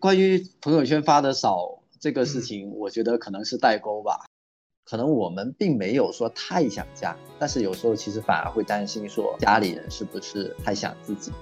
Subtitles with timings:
[0.00, 4.26] 关于朋友圈发的少这个事情，我觉得可能是代沟吧。
[4.84, 11.32] 可能我们并没有说太想家，但是有时候其实反而会担心说家里人是不是太想自己。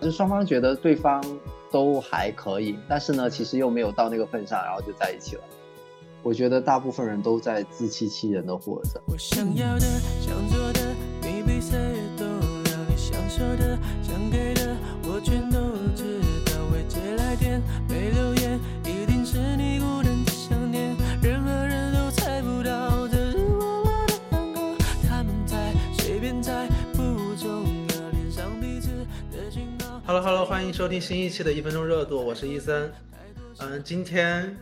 [0.00, 1.22] 就双方觉得对方
[1.70, 5.42] 都还可以，但是呢，其实又没有到那个份上，然后就在一起了。
[6.22, 9.02] 我觉得大部分人都在自欺欺人的活着。
[9.06, 9.86] 我想要的、
[10.20, 10.80] 想做的，
[11.20, 11.76] 你比谁
[12.16, 14.74] 都让你想说的、想给的，
[15.04, 15.58] 我全都
[17.36, 20.96] 接来电，没留言，一定是你孤单的想念。
[21.22, 24.76] 任何人都猜不到，这是我们的两个。
[25.08, 28.88] 他们在随便在不重要脸上彼此
[29.30, 30.00] 的讯号。
[30.06, 32.90] Hello Hello，欢迎收听新一期的一分钟热度，我是伊森。
[33.58, 34.56] 嗯，今天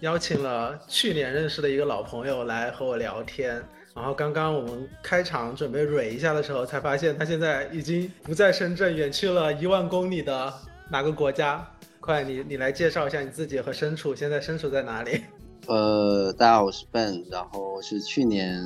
[0.00, 3.62] 邀请了去年认识的一个老朋友来和我聊天。
[3.94, 10.52] 然后刚刚我们开场准备蕊一下的时候，才发现他现在已经不在深圳，远去了一万公里的
[10.90, 11.64] 哪个国家？
[12.04, 15.22] 快，你你来介绍一下你自己和身处现在身处在哪里？
[15.66, 18.62] 呃，大家好，我是 Ben，然后是去年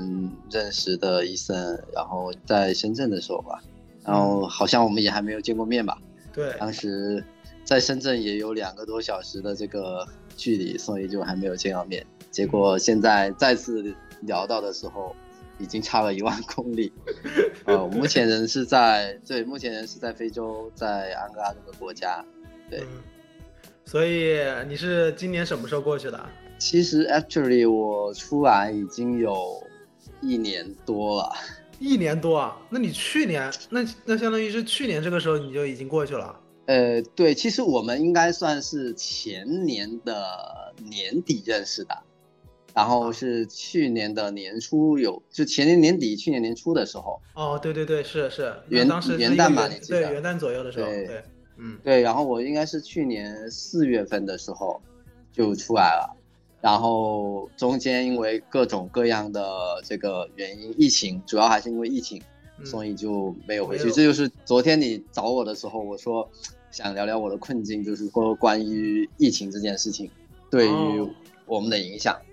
[0.51, 1.57] 认识的医生，
[1.95, 3.63] 然后在深圳的时候吧，
[4.05, 5.97] 然后好像我们也还没有见过面吧。
[6.35, 7.23] 对，当时
[7.63, 10.05] 在深圳也有两个多小时的这个
[10.37, 12.05] 距离，所以就还没有见到面。
[12.33, 15.15] 结果现在再次聊到的时候，
[15.61, 16.93] 已经差了一万公里。
[17.67, 22.25] 呃，我目前人是在对，目前人是在非洲，在安哥拉这个国家。
[22.69, 23.03] 对，嗯，
[23.89, 24.37] 所以
[24.69, 26.29] 你是今年什么时候过去的？
[26.59, 29.67] 其实 actually 我出来已经有
[30.21, 31.33] 一年多了。
[31.79, 32.61] 一年多啊？
[32.69, 36.39] 那你去年那那相当于是去年这个时候你就已经过去了？
[36.67, 40.23] 呃，对，其实我们应该算是前年的
[40.85, 41.97] 年底认识的，
[42.75, 51.25] 然后是去年的年初有，就前年年底、去年年初的时候，哦，对对对，是是，元当时元旦嘛一个元你记得对元旦左右的时候，对对，
[51.59, 54.81] 嗯，对，然后我应该是去年四月份的时候
[55.33, 56.17] 就出来了，
[56.61, 59.43] 然后中间因为各种各样的
[59.85, 62.23] 这个原因，疫情主要还是因为疫情，
[62.59, 63.91] 嗯所以就没有回去。
[63.91, 66.29] 这就是昨天你找我的时候，我说
[66.71, 70.11] 想聊聊我的困境，就是说关于疫情这件事情
[70.51, 71.11] 对于哦
[71.47, 72.15] 我们的影响。
[72.15, 72.28] 哦，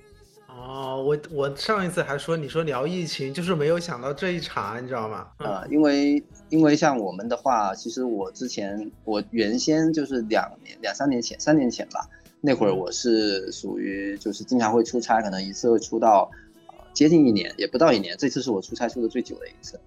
[0.57, 5.27] 我我上一次还说你说聊疫情，就是没有想到这一茬，你知道吗？
[5.39, 12.07] 嗯呃，因为因为像我们的话，其实我之前我原先就是两年两三年前三年前吧，
[12.41, 16.31] 那会儿嗯我是属于就是经常会出差，可能一次会出到
[16.67, 19.79] 呃接近一年，也不到一年，这次是我出差出的最久的一次。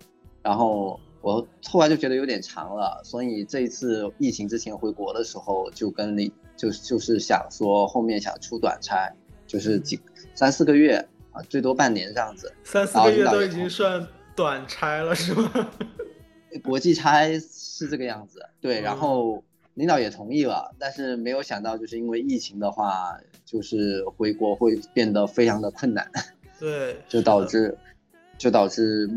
[0.42, 9.10] 然后我后来就觉得有点长了，所以这一次疫情之前回国的时候，就跟你就是就是想说后面想出短差，
[9.48, 9.98] 就是几
[10.36, 12.52] 三四个月啊，最多半年这样子。
[12.62, 15.70] 三四个月都已经算短差了，是吗？
[16.62, 19.44] 国际差是这个样子，对，然嗯后
[19.74, 26.10] 领导也同意了，但是没有想到，就是因为疫情的话，就是回国会变得非常的困难，
[26.58, 27.76] 对，就导致，
[28.38, 29.08] 就导致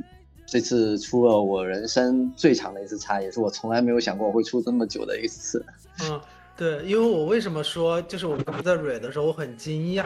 [0.46, 5.66] 这次出了我人生最长的一次差，也是我从来没有想过我会出这么久的一次。
[6.04, 6.22] 嗯，
[6.62, 10.06] 对，因为我为什么说，就是我刚才在蕊的时候，我很惊讶，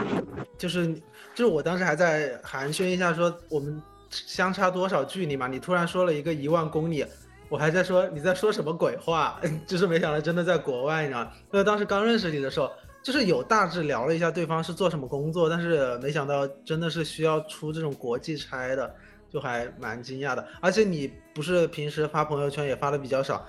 [0.57, 0.87] 就是
[1.33, 7.05] 就是我当时还在寒暄一下说我们相差多少距离嘛，你突然说了一个一万公里，
[7.49, 11.29] 我还在说你在说什么鬼话， 就是没想到真的在国外，呢？
[11.51, 12.71] 因为当时刚认识你的时候，
[13.03, 18.95] 就是有大致聊了一下对方是做什么工作，但是没想到真的是需要出这种国际差的，
[19.29, 20.47] 就还蛮惊讶的。
[20.61, 23.45] 而且你不是平时发朋友圈也发的比较少，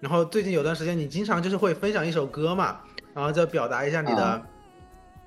[0.00, 2.80] 然后最近有段时间你经常就是会分享一首歌嘛，
[3.14, 4.42] 然后再表达一下你的，啊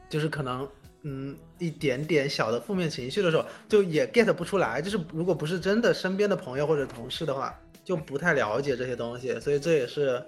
[0.09, 0.67] 就是可能
[1.03, 4.81] 嗯一点点小的负面情绪的时候，就也 get 不出来。
[4.81, 10.23] 就是如果不是真的身边的朋友或者同事的话，就不太了解这些东西，所以这也是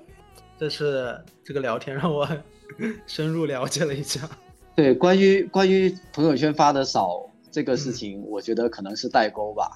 [0.58, 2.28] 这次这个聊天让我
[3.08, 4.30] 深入了解了一下。
[4.76, 9.72] 对，关于关于朋友圈发的少这个事嗯情，我觉得可能是代沟吧。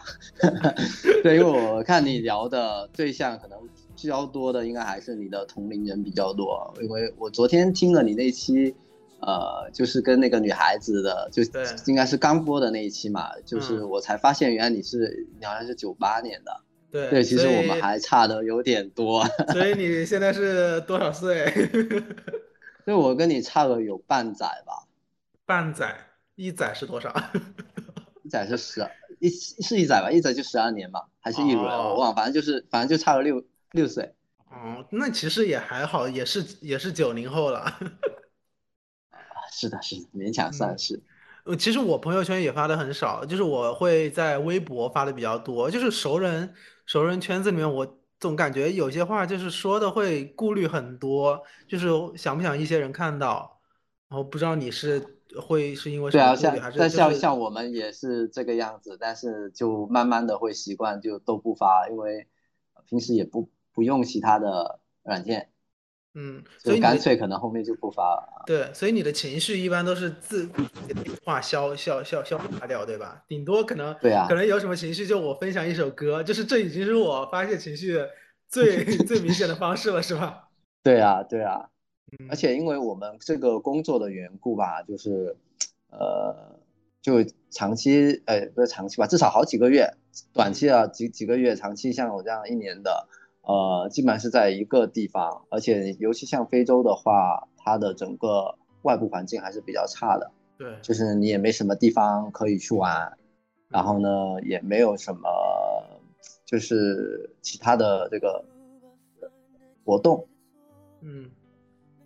[1.23, 3.57] 对，因为我看你聊的对象可能
[4.01, 6.73] 比较多的，应该还是你的同龄人比较多。
[6.81, 8.75] 因为我昨天听了你那期，
[9.21, 11.43] 呃，就是跟那个女孩子的，就
[11.87, 16.61] 应该是刚播的那一期嘛，就是嗯我才发现原来你是你好像是九八年的。
[16.91, 19.23] 对对，其实我们还差的有点多。
[19.53, 21.45] 所以你现在是多少岁？
[22.83, 24.87] 对，我跟你差了有半载吧，
[25.45, 25.95] 半载，
[26.33, 27.13] 一载是多少？
[28.25, 34.13] 一载是十二，一是一载吧，一载就十二年吧，还是一轮，哦我忘了，反正就是反正就差了六六岁。
[34.49, 37.59] 哦，那其实也还好，也是也是九零后了。
[37.59, 37.79] 啊
[39.51, 41.01] 是的，是的，勉强算是。
[41.45, 46.53] 呃，其实我朋友圈也发的很少，就是我会在微博发的比较多，就是熟人
[46.85, 51.87] 熟人圈子里面我总感觉有些话就是说的会顾虑很多，就是
[52.17, 53.61] 想不想一些人看到，
[54.09, 54.99] 然后不知道你是
[55.41, 62.27] 会是因为什对啊，么顾虑，像还是但像就是像我们也是这个样子，但是就慢慢的会习惯，就都不发，因为
[62.85, 63.49] 平时也不
[63.79, 65.47] 不用其他的软件，
[66.13, 68.43] 嗯，所以干脆可能后面就不发了。
[68.45, 70.49] 对，所以你的情绪一般都是自
[71.23, 73.23] 化消消消消化掉，对吧？
[73.25, 77.97] 顶多可能对啊可能有什么情绪，就我分享一首歌，就是这已经是我发泄情绪
[78.49, 80.49] 最 最明显的方式了，是吧？
[80.83, 81.69] 对啊，对啊，
[82.19, 85.37] 嗯而且因为我们这个工作的缘故吧，就是
[85.89, 86.59] 呃，
[87.01, 89.93] 就长期呃不是长期吧，至少好几个月，
[90.33, 93.07] 短期啊几几个月，长期像我这样一年的，
[93.49, 100.31] 呃，基本上是在一个地方，而且尤其像非洲的话，它的整个外部环境还是比较差的。
[100.55, 103.11] 对，就是你也没什么地方可以去玩，
[103.67, 104.07] 然后呢，
[104.43, 105.27] 也没有什么
[106.45, 108.45] 就是其他的这个
[109.19, 109.27] 呃
[109.83, 110.27] 活动，
[111.01, 111.31] 嗯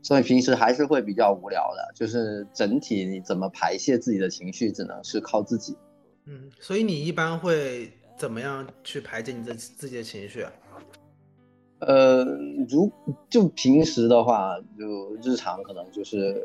[0.02, 1.92] 所以平时还是会比较无聊的。
[1.94, 5.78] 就是整体你怎么排泄自己的情绪，只能是靠自己。
[6.24, 10.50] 嗯，所以你一般会怎么样去排解你自自己的情绪啊？
[11.88, 12.24] 呃，
[12.70, 12.92] 如
[13.30, 16.42] 就平时的话，就日常可能就是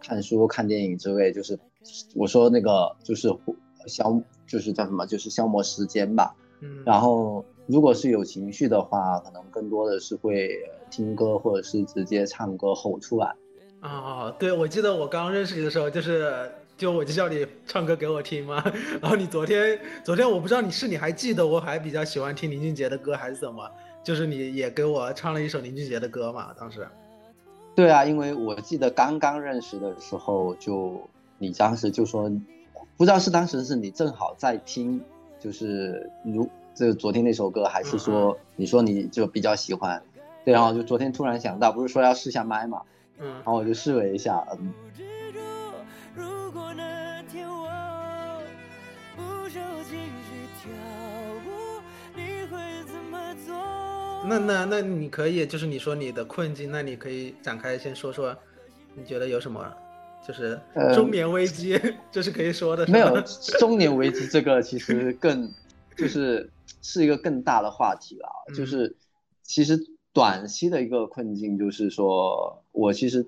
[0.00, 1.58] 看书、看电影之类，就是
[2.14, 3.28] 我说那个就是
[3.86, 6.34] 消，就是叫什么，就是消磨时间吧。
[6.60, 10.50] 嗯，然后如果是有情绪的话，可能更多的是会
[10.90, 13.34] 听歌，或者是直接唱歌吼出来。
[13.80, 18.64] 啊，对，我记得我刚认识你的时候，就是就我就叫你唱歌给我听嘛，
[19.00, 23.70] 然后你昨天昨天我不知道你是你还记得我还比较喜欢听林俊杰的歌还是怎么，
[24.04, 26.86] 就是你也给我唱了一首林俊杰的歌嘛，当时。
[27.74, 31.00] 对啊，因为我记得刚刚认识的时候就，
[31.38, 32.30] 你当时就说，
[32.96, 35.02] 不知道是当时是你正好在听，
[35.40, 40.00] 就是如这昨天那首歌，还是说你说你就比较喜欢，
[40.44, 42.82] 对，然后就昨天突然想到，不是说要试下麦嘛，
[43.18, 43.26] 嗯。
[43.26, 44.72] 然后我就试了一下，嗯，
[54.26, 58.36] 那那那你可以就是你说你的困境，那你可以展开先说说，
[58.94, 59.72] 你觉得有什么？
[60.26, 61.78] 就是呃中年危机，
[62.10, 63.20] 这是可以说的，没有
[63.58, 65.52] 中年危机这个其实更
[65.98, 66.50] 就是
[66.80, 68.96] 是一个更大的话题了，嗯就是
[69.42, 69.78] 其实
[70.14, 73.26] 短期的一个困境就是说我其实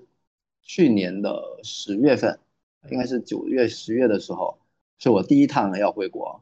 [0.63, 2.39] 去年的十月份，
[2.89, 4.57] 应该是九月十月的时候，
[4.97, 6.41] 是我第一趟要回国，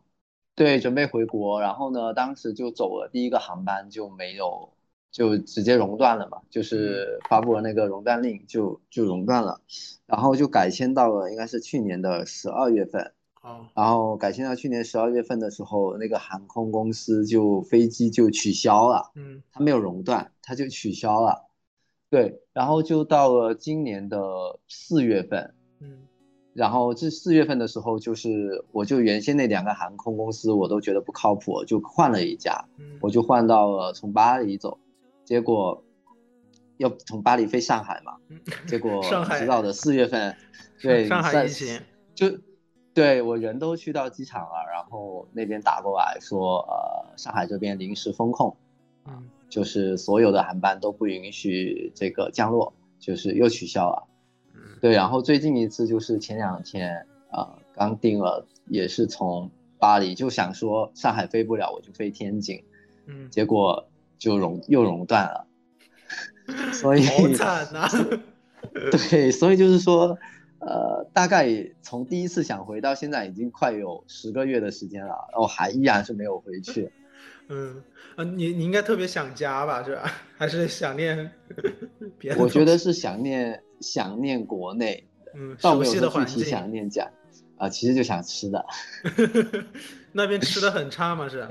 [0.56, 4.72] 对，准备回国，然后呢，当时就走了第一个航班就没有。
[5.12, 9.62] 就直接熔断了嘛，就是发布了那个熔断令就就熔断了，
[10.06, 21.46] 然后就改签到了应该是去年的十二月份，哦，然后改签到去年十二月份的时候，那个航空公司就飞机就取消了，嗯它没有熔断，它就取消了。
[22.10, 24.20] 对，然后就到了今年的
[24.68, 26.00] 四月份，嗯
[26.56, 34.80] 然后这四月份的时候，就是我就原先那两个航空公司我都觉得不靠谱，就换了一家，嗯，我就换到了从巴黎走，
[35.26, 35.84] 结果
[36.78, 39.04] 要从巴黎飞上海嘛，嗯结果
[39.38, 40.34] 知道的四月份，
[40.82, 41.78] 对，上海在疫情，
[42.14, 42.28] 就
[42.94, 48.56] 对我人都去到机场了，然后那边打过来说，呃，上海这边临时封控，
[49.06, 54.08] 嗯就是所有的航班都不允许这个降落，就是又取消了。
[54.56, 62.64] 嗯对，然后最近一次就是前两天，呃，刚定了，也是从巴黎，就想说上海飞不了，我就飞天津，
[63.06, 65.48] 嗯，结果就熔又熔断了，
[66.74, 67.88] 所以好惨呐
[68.92, 70.18] 对，所以就是说，
[70.60, 71.48] 呃，大概
[71.82, 76.92] 从第一次想回到现在已经快有十个月的时间了，然后还依然是没有回去。
[77.48, 77.84] 嗯，
[78.16, 80.12] 啊，你你应该特别想家吧，是吧？
[80.36, 81.32] 还是想念
[82.18, 82.42] 别的？
[82.42, 87.10] 我觉得，是想念想念国内，嗯，倒熟悉没有说具体想念家，
[87.58, 88.66] 啊、其实就想吃的。
[90.14, 91.28] 那边吃的很差吗？
[91.30, 91.48] 是？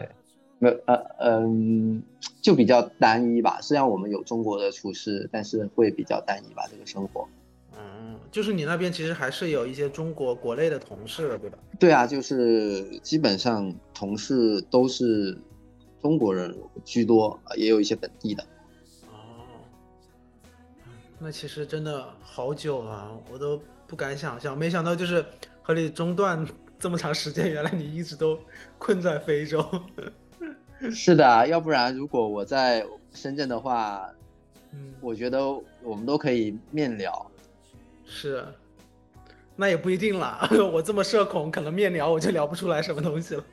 [0.59, 2.03] 没呃嗯，
[2.41, 3.61] 就比较单一吧。
[3.61, 7.29] 虽然我们有中国的厨师，但是会比较单一吧，这个生活。
[7.77, 11.59] 嗯，就是你那边其实还是有一些中国国内的同事的，对吧？
[11.79, 15.37] 对啊，就是基本上同事都是
[16.01, 18.45] 中国人居多，呃也有一些本地的。
[21.25, 25.25] 那其实真的好久啊，我都不敢想象，没想到就是
[25.63, 26.47] 和你中断
[26.79, 28.39] 这么长时间，原来你一直都
[28.77, 29.67] 困在非洲。
[30.93, 34.07] 是的啊，要不然如果我在深圳的话，
[34.73, 35.41] 嗯，我觉得
[35.83, 37.31] 我们都可以面聊。
[38.05, 38.45] 是，
[39.57, 40.47] 那也不一定啦。
[40.71, 43.45] 我这么社恐，可能面聊我就聊不出来什么东西了。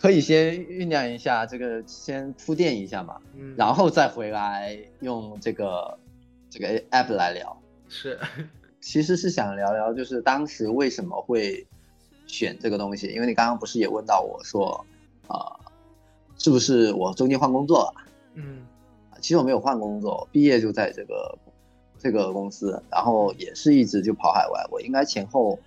[0.00, 5.98] 可以先酝酿一下，这个先铺垫一下嘛，嗯，然后再回来用这个
[6.48, 7.60] 这个 app 来聊。
[7.88, 8.18] 是，
[8.80, 11.66] 其实是想聊聊，就是当时为什么会
[12.26, 14.86] 选这个东西，因为你刚刚不是也问到我说，
[15.28, 15.60] 呃，
[16.38, 17.94] 是不是我中间换工作了？
[18.34, 18.64] 嗯
[19.20, 21.38] 其实我没有换工作，毕业就在这个
[21.98, 24.66] 这个公司，然后也是一直就跑海外。
[24.70, 25.58] 我应该前后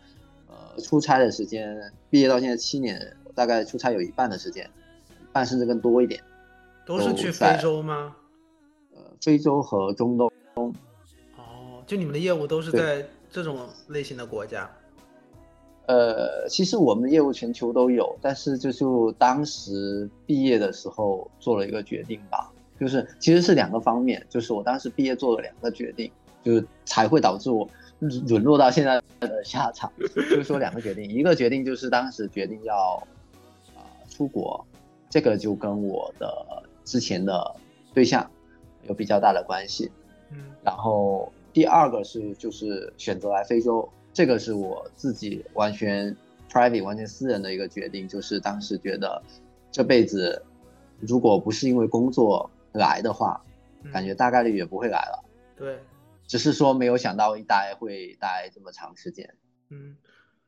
[0.47, 4.69] 呃出差的时间，毕业到现在七年，我大概出差有一半的时间，
[5.09, 6.21] 一半甚至更多一点。
[6.85, 8.15] 都是去非洲吗？
[8.93, 10.31] 呃，非洲和中东，
[11.37, 14.69] 哦，就你们的业务都是在这种类型的国家。
[15.85, 26.09] 呃，其实我们业务全球都有，但是就就当时毕业的时候做了一个决定吧，就是其实是两个方面，就是我当时毕业做了两个决定，
[26.43, 27.67] 就是才会导致我
[27.99, 29.91] 沦沦落到现在的下场。
[29.99, 33.03] 就是说两个决定，一个决定就是当时决定要啊、
[34.13, 34.63] 出国，
[35.09, 37.55] 这个就跟我的之前的
[37.93, 38.29] 对象
[38.83, 39.91] 有比较大的关系。
[40.29, 46.15] 嗯然后第二个是就是选择来非洲，这个是我自己完全
[46.49, 49.21] private 完全私人的一个决定，就是当时觉得
[49.71, 50.45] 这辈子
[50.99, 53.43] 如果不是因为工作来的话，
[53.83, 55.79] 嗯感觉大概率也不会来了，对，
[56.27, 59.35] 只是说没有想到一待会待这么长时间。
[59.69, 59.97] 嗯，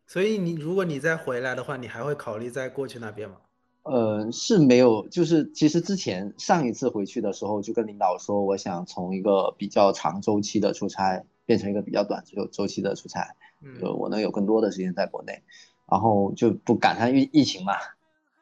[0.08, 3.38] 所以你如果你再回来的话，你还会考虑再过去那边吗？
[3.86, 15.44] 呃，是没有，就是其实之前上一次回去的时候，就跟领导说，我想从一个比较长周期的出差变成一个比较短周周期的出差，嗯就我能有更多的时间在国内，
[15.88, 17.74] 然后就不赶上疫疫情嘛，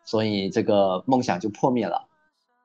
[0.06, 2.08] 所以这个梦想就破灭了。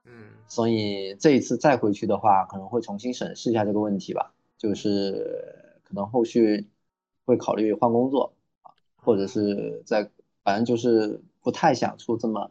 [0.05, 6.69] 嗯所以这一次再回去的话，可能会重新审视一下这个问题吧，就是可能后续
[7.25, 8.33] 会考虑换工作，
[8.95, 10.09] 或者是在
[10.45, 12.51] 反正就是不太想出这么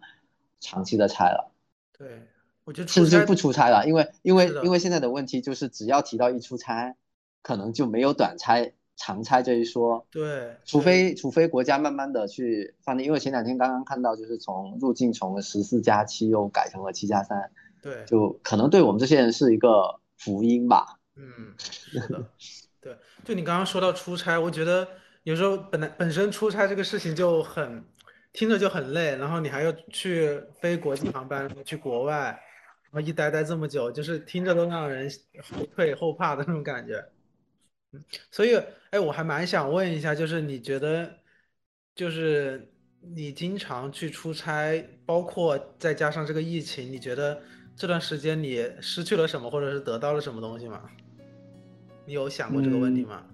[0.60, 1.52] 长期的差了。
[1.98, 2.28] 对，
[2.64, 6.96] 我觉得出差甚至就不出差了，因为因为因为现在的问题就是，只要提到一出差，
[7.42, 21.00] 可能就没有短差、长差这一说，对，除非除非国家慢慢的去放定，因为前两天刚刚看到，就是从入境从十四加七又改成了七加三，对，就可能对我们这些人是一个福音吧。
[21.16, 22.26] 嗯，是的，
[22.80, 24.88] 对，就你刚刚说到出差，我觉得
[25.24, 27.84] 有时候本来本身出差这个事情就很
[28.38, 32.40] 听着就很累，然后你还要去飞国际航班去国外，
[32.92, 35.10] 然后一待待这么久，就是听着都让人
[35.42, 37.04] 后退后怕的那种感觉。
[37.94, 38.56] 嗯，所以，
[38.92, 41.12] 哎，我还蛮想问一下，就是你觉得，
[41.96, 47.42] 就是你经常去出差，包括再加上这个疫情，你觉得
[47.76, 50.88] 这段时间你失去了什么，或者是得到了什么东西吗？
[52.06, 53.26] 你有想过这个问题嗯吗？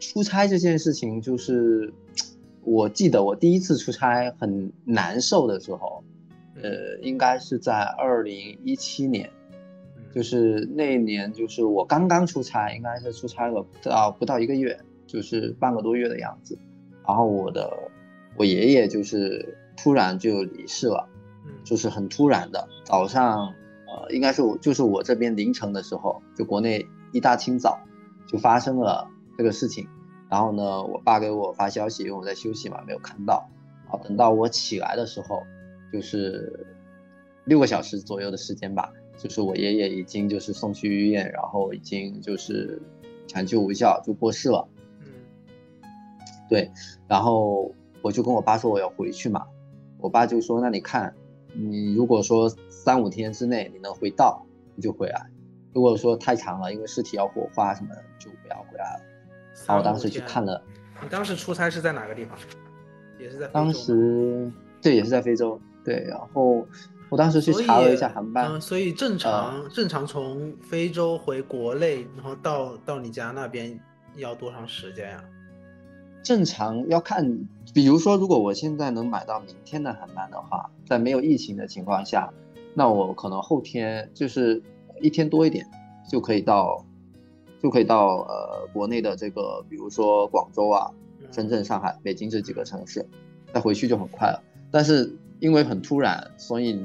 [0.00, 1.94] 出差这件事情，就是
[2.64, 6.02] 我记得我第一次出差很难受的时候，
[6.62, 9.28] 呃，应该是在二零一七年。
[9.28, 9.38] 嗯
[10.14, 16.58] 就是那一年，就是我刚刚出差，应该是出差了不到不到一个月，就是半个多月的样子。
[17.08, 17.72] 然后我的
[18.36, 21.08] 我爷爷就是突然就离世了，
[21.46, 23.54] 嗯就是很突然的，早上
[23.86, 27.80] 呃应该是我就是我这边凌晨的时候，就国内一大清早
[28.28, 29.88] 就发生了这个事情。
[30.32, 33.46] 然后呢，我爸给我发消息，因为我在休息嘛，没有看到。
[33.84, 35.42] 然后等到我起来的时候，
[35.92, 36.66] 就是
[37.44, 42.80] 六个小时左右的时间吧，就是我爷爷已经就是送去医院，然后已经就是
[43.26, 44.66] 抢救无效就过世了。
[45.00, 45.12] 嗯
[46.48, 46.70] 对，
[47.06, 47.70] 然后
[48.00, 49.46] 我就跟我爸说我要回去嘛，
[49.98, 51.14] 我爸就说那你看，
[51.52, 54.46] 你如果说三五天之内你能回到，
[54.76, 55.26] 你就回来；
[55.74, 59.11] 如果说太长了，因为尸体要火化什么的，就不要回来了。
[59.66, 60.62] 然后我当时去看了。
[61.02, 62.36] 你当时出差是在哪个地方？
[63.18, 66.66] 也是在非当洲吗时对也是在非洲，对，然后
[67.08, 73.78] 我当时去查了一下航班，嗯，所以正常正常从非洲回国内，然后到到你家那边
[74.16, 75.24] 要多长时间呀？
[76.22, 82.32] 正常要看，比如说，如果我现在能买到明天的航班的话，在没有疫情的情况下，
[82.74, 84.62] 那我可能后天就是
[85.00, 85.66] 一天多一点
[86.08, 86.84] 就可以到，
[87.62, 90.90] 就可以到呃国内的这个，比如说广州啊、
[91.30, 93.06] 深圳、上海、北京这几个城市，
[93.54, 94.42] 再回去就很快了。
[94.70, 96.82] 但是因为很突然，所以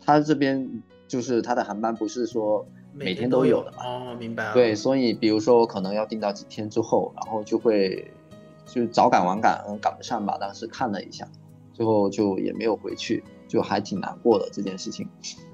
[0.00, 3.78] 他这边就是他的航班不是说每天都都有的嘛。
[3.84, 4.54] 哦，明白了。
[4.54, 8.08] 对，所以比如说我可能要定到几天之后，然后就会
[8.66, 10.38] 就早赶晚赶，嗯赶不上吧。
[10.38, 11.26] 当时看了一下，
[11.72, 15.08] 最后就也没有回去，就还挺难过的这件事情。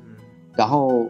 [0.05, 0.17] 嗯
[0.57, 1.09] 然后，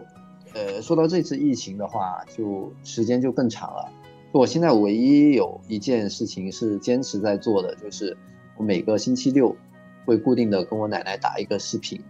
[0.53, 3.91] 呃，说到这次疫情的话，就时间就更长了。
[4.33, 8.15] 我现在唯一有一件事情是坚持在做的，就是
[8.57, 9.55] 我每个星期六
[10.05, 12.01] 会固定的跟我奶奶打一个视频，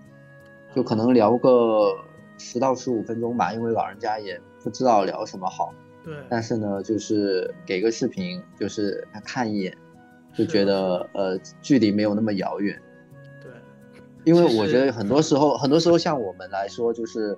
[0.75, 1.95] 就可能聊个
[2.38, 5.74] 十到十五分钟吧，因为老人家也不知道聊什么好。
[6.03, 9.77] 对，但是呢，就是给个视频，就是他看一眼，
[10.33, 12.79] 就觉得呃距离没有那么遥远。
[13.43, 13.51] 对，
[14.25, 17.38] 因为我觉得很多时候，很多时候像我们来说，就是呃，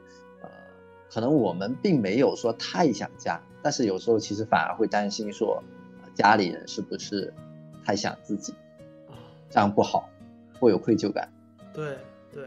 [1.14, 5.62] 可能我们并没有说太想家，但是有时候其实反而会担心说，
[6.16, 7.32] 家里人是不是
[7.86, 8.56] 太想自己，
[9.48, 10.10] 这样不好，
[10.60, 11.32] 会有愧疚感。
[11.72, 11.98] 对
[12.32, 12.46] 对。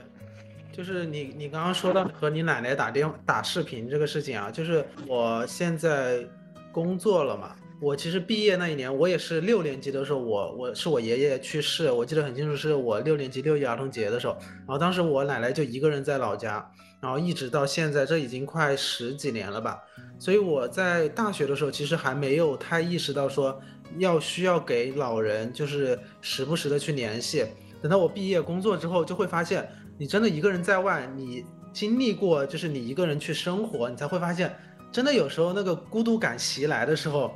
[0.73, 6.23] 就是你，你刚刚说到和你奶奶打电打视频这个事情啊，就是我现在
[6.71, 19.79] 工作了嘛，我其实毕业那一年，我也是六年级的时候，我我是我爷爷去世，我记得很清楚，是我六年级六一儿童节的时候，然后当时我奶奶就一个人在老家，然后一直到现在，这已经快十几年了吧，
[20.19, 23.61] 所以我在大学的时候其实还没有太意识到说
[23.99, 27.47] 要需要给老人就是时不时的去联系，
[27.83, 29.69] 等到我毕业工作之后，就会发现。
[29.99, 31.43] 你真的一个人在外，你
[31.73, 34.55] 经历过就是你一个人去生活，你才会发现，
[34.93, 37.35] 真的有时候那个孤独感袭来的时候，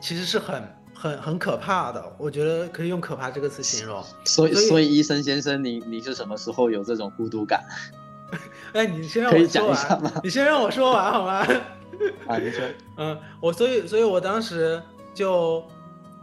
[0.00, 0.62] 其实是很
[0.94, 2.02] 很很可怕的。
[2.18, 4.02] 我觉得可以用“可怕”这个词形容。
[4.24, 7.62] 所以，所以医生先生，你你是什么时候有这种孤独感？
[8.72, 11.46] 哎，你先让我说完，你先让我说完好吗？
[12.26, 12.64] 啊，你说。
[12.96, 14.82] 嗯，我所以，所以我当时
[15.14, 15.62] 就。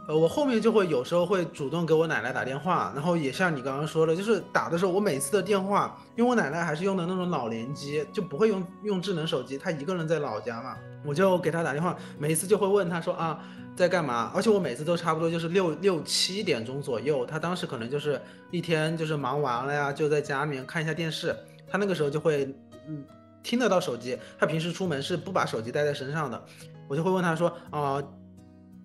[0.07, 13.37] 呃，我后面就会有时候会主动给我奶奶打电话，然后也像你刚刚说的，就是打的时候，我每次的电话，因为我奶奶还是用的那种老年机，就不会用用智能手机，她一个人在老家嘛，我就给她打电话，每次就会问她说啊
[13.75, 21.35] 在干嘛，而且我每次都差不多就是六六七点钟左右，她当时可能就是一天就是忙完了呀，就在家里面看一下电视，
[21.69, 22.45] 她那个时候就会
[22.87, 23.03] 嗯
[23.43, 26.41] 听得到手机，她平时出门是不把手机带在身上的，
[26.87, 28.01] 我就会问她说啊。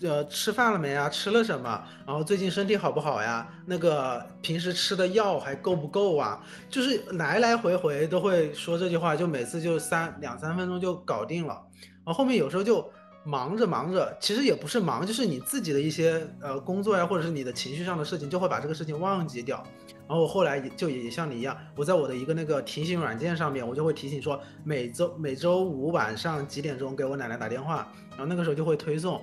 [0.03, 1.09] 呃，吃饭了没啊？
[1.09, 1.85] 吃了什么？
[2.07, 3.47] 然后最近身体好不好呀？
[3.67, 6.41] 那个平时吃的药还够不够啊？
[6.69, 11.61] 就是来来回回都会说这句话，就每次就三两三分钟就搞定了。
[12.05, 12.91] 然后后面有时候就
[13.25, 19.63] 忙着忙着，其实也不是忙，就是你自己的一些呃工作呀，或者是你的情绪上的事情，就会把这个事情忘记掉。
[20.09, 29.23] 然后我后来就也像你一样，我在我的一个那个提醒软件上面，我就会提醒说每周每周五晚上几点钟给我奶奶打电话，然后那个时候就会推送。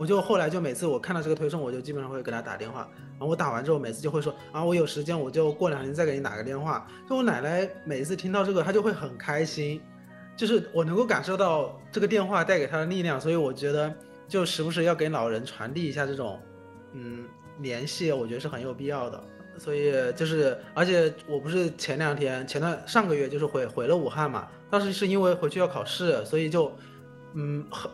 [0.00, 2.88] 我就后来就每次我看到这个推送，我就基本上会给他打电话。
[2.96, 6.88] 然后我打完之后，每次就会说啊，我有时间我就过两天再给你打个电话。
[7.06, 9.78] 就我奶奶每次听到这个，她就会很开心，
[10.38, 13.20] 就是我能够感受到这个电话带给她的力量。
[13.20, 13.94] 所以我觉得
[14.26, 16.40] 就时不时要给老人传递一下这种，
[16.94, 17.26] 嗯，
[17.58, 19.22] 联系，我觉得是很有必要的。
[19.58, 26.72] 所以就是，而且我不是前两天前段上个月就是回回了武汉嘛，当时是因为回去要考试，所以就，
[27.34, 27.90] 嗯，很。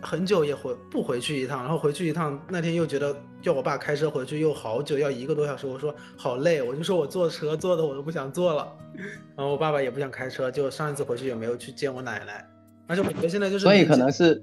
[0.00, 5.66] 很久也回不回去一趟，然后回去一趟那天又觉得叫我爸开车回去又好久，要一个多小时。
[5.66, 8.72] 我说好累，我就说我坐车坐的我都不想坐了。
[9.36, 12.46] 然后我爸爸也不想开车，就上一次回去也没有去见我奶奶。
[12.86, 14.42] 而且我觉得现在就是，所以可能是，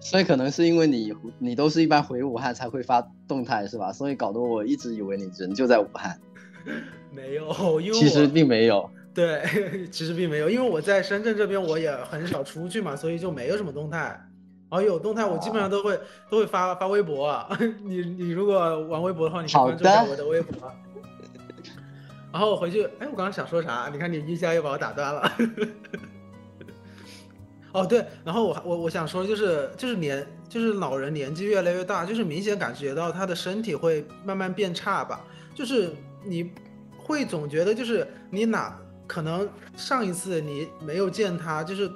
[0.00, 3.92] 所以可能是因为你你都是一般回武汉才会发动态是吧？
[3.92, 6.18] 所以搞得我一直以为你人就在武汉。
[7.12, 8.90] 没有，因为其实并没有。
[9.14, 14.20] 对，其实并没有，因为我在深圳这边我也很少出去嘛，所以就没有什么动态。
[14.74, 17.24] 哦，有动态，我基本上都会都会发发微博。
[17.28, 17.48] 啊
[17.84, 20.72] 你你如果玩微博的话，你可以关注一下我的微博。
[22.32, 23.88] 然后我回去，哎，我刚刚想说啥？
[23.92, 25.32] 你看你一下又把我打断了。
[27.70, 35.24] 哦，对，然后我我我想说就是就是年就是老人年纪越来越大，就是明显感觉到他的身体会慢慢变差吧。
[35.54, 35.92] 就是
[36.24, 36.50] 你
[36.96, 41.88] 会总觉得就是你哪可能上一次你没有见他就是。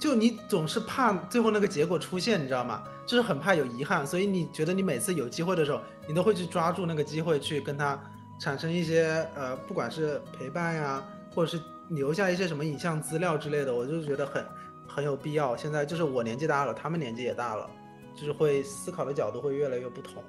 [0.00, 2.82] 就你总是怕最后那个结果出现，你知道吗？
[3.06, 8.00] 就是很怕有遗憾，所以你觉得你每次有机会的时候，你都会去抓住那个机会去跟他
[8.38, 14.42] 产生一些呃，不管是陪伴呀，或者是留下一些什么影像资料之类的，我就觉得很
[14.88, 15.54] 很有必要。
[15.54, 17.68] 现在就是我年纪大了，他们年纪也大了，
[18.14, 20.24] 就是会思考的角度会越来越不同。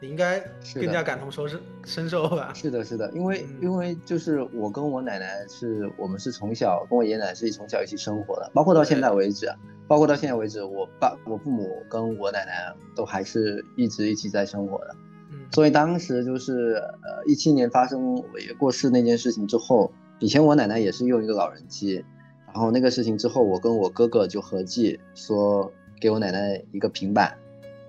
[0.00, 0.40] 你应该
[0.74, 2.52] 更加感同身受身受吧？
[2.54, 9.52] 是的，是的，因为因为就是我跟我奶奶是我们是从小跟我爷爷奶奶是从小一起生活的，包括到现在为止，
[9.86, 14.96] 包括到现在为止，我爸我父母跟我奶奶都还是一直一起在生活的。
[15.30, 22.02] 嗯，所以当时就是呃一七年发生我爷过世那件事情之后，以前我奶奶也是用一个老人机，
[22.46, 27.36] 然后那个事情之后，我跟我哥哥就合计说给我奶奶一个平板，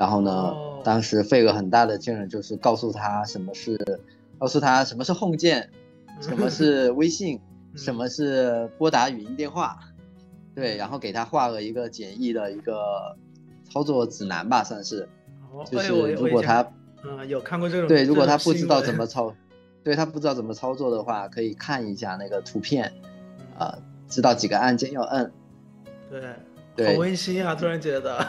[0.01, 0.55] 然后呢。
[0.83, 3.77] 当时费了很大的劲儿，就是告诉他什么是，
[4.39, 5.69] 告诉他什么是 home 键，
[6.19, 7.39] 什么是微信，
[7.75, 9.77] 什么是拨打语音电话，
[10.55, 13.15] 对，然后给他画了一个简易的一个
[13.69, 15.07] 操作指南吧，算是，
[15.69, 16.67] 就是如果他，
[17.03, 19.31] 嗯，有看过这种，对，如果他不知道怎么 操，
[19.83, 22.91] 对他不知道怎么操作的话，可以看一下那个图片，
[23.37, 23.77] 嗯啊、
[24.09, 25.31] 知道几个按键要摁。
[26.09, 26.21] 对，
[26.75, 27.53] 对好温馨啊！
[27.53, 28.25] 突然觉得，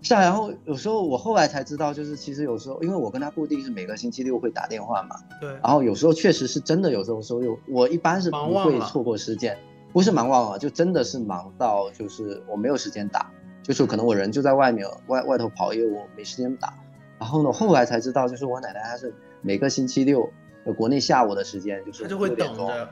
[0.00, 9.58] 是啊，然后有时候我后来才知道，就是其实有时候，因为我跟他固定是每个星期六会打电话嘛，对，然后有时候确实是真的，有时候说有我一般是不会错过时间，
[9.92, 13.30] 不是忙忘了，就真的是忙到就是我没有时间打，
[13.62, 16.72] 就是可能我人就在外面外外头跑业务，没时间打。
[17.18, 20.30] 然后呢，后来才知道，就是我奶奶她是每个星期六，
[20.64, 22.88] 呃国内下午的时间就是他就会6点钟，等着。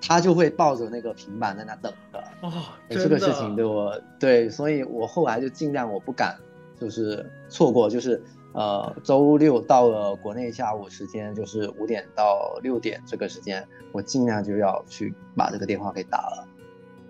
[0.00, 2.22] 她就会抱着那个平板在那等着。
[2.40, 2.52] 哦，
[2.88, 6.38] 这个事情对我对，所以我后来就尽量我不敢
[6.80, 16.48] 就是错过，就是呃周六到了国内下午时间，就是五点到六点这个时间，我尽量就要去把这个电话给打了，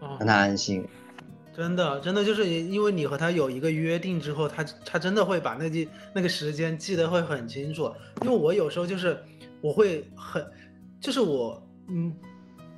[0.01, 0.87] 哦让他安心。
[1.57, 7.91] 真的，真的就是因为你和他有一个约定之后，他他真的会把那记那个时间记得会很清楚。
[8.23, 9.19] 因为我有时候就是
[9.63, 10.47] 我会很，
[11.01, 12.15] 就是我嗯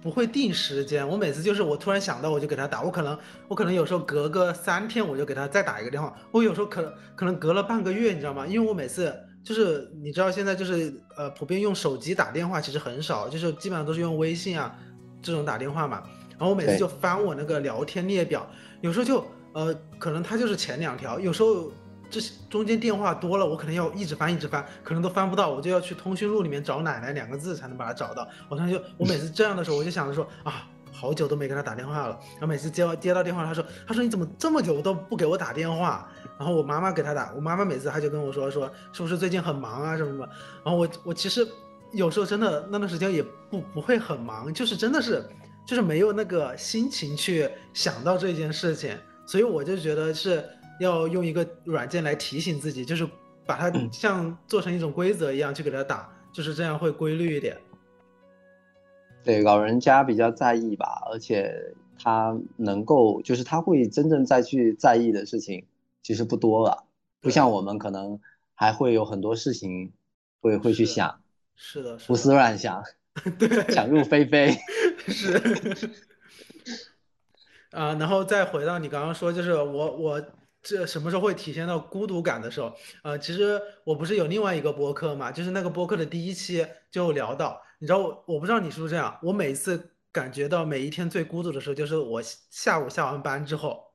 [0.01, 8.47] 不会定时间，我每次就是我突然想到我就给他打，我可能我可能有时候隔个三天我就给他再打一个电话，我有时候可能可能隔了半个月，你知道吗？
[8.47, 14.77] 因为我每次就是你知道现在就是呃普遍用手机打电话其实很少，就是基本上都是用微信啊
[15.21, 16.03] 这种打电话嘛。
[16.31, 18.49] 然后我每次就翻我那个聊天列表，
[18.81, 21.73] 有时候就呃，可能他就是前两条，有时候
[22.11, 28.27] 这中间电话多了，我可能要一直翻一直翻，可能都翻不到，我就要去通讯录里面找奶奶两个字才能把它找到。
[28.49, 32.19] 我当时就我每次这样的时候，我就想着说啊，好久都没给他打电话了。
[32.33, 36.09] 然后每次接接到电话，他说他说你怎么这么久都不给我打电话？
[36.39, 40.27] 然后我妈妈给他打，我妈妈每次他就跟我说说是不是最近很忙啊什么什么。
[40.65, 41.47] 然后我我其实
[41.93, 45.23] 有时候真的那段时间也不不会很忙，就是真的是
[45.67, 50.45] 就是没有那个心情去想到这件事情，所以我就觉得是
[50.81, 53.09] 要用一个软件来提醒自己，就是
[53.47, 57.57] 把它像做成一种规则一样去给它打，就是这样会规律一点。
[59.25, 61.53] 对，老人家比较在意吧，而且
[62.03, 65.67] 他能够就是他会真正再去在意的事情
[66.03, 66.85] 其实不多了，
[67.21, 68.19] 不像我们可能
[68.55, 69.93] 还会有很多事情
[70.41, 71.21] 会会去想，
[71.57, 72.83] 是的，是胡思乱想，
[73.39, 74.57] 对，想入非非。
[75.09, 75.91] 是。
[77.73, 80.23] 啊，然后再回到你刚刚说，就是我我
[80.63, 82.75] 这什么时候会体现到孤独感的时候？
[83.03, 93.87] 呃，其实我不是有另外一个播客嘛，就是那个播客的第一期就聊到，你知道我我不知道你是不是这样，我每次感觉到每一天最孤独的时候，就是我下午下完班之后。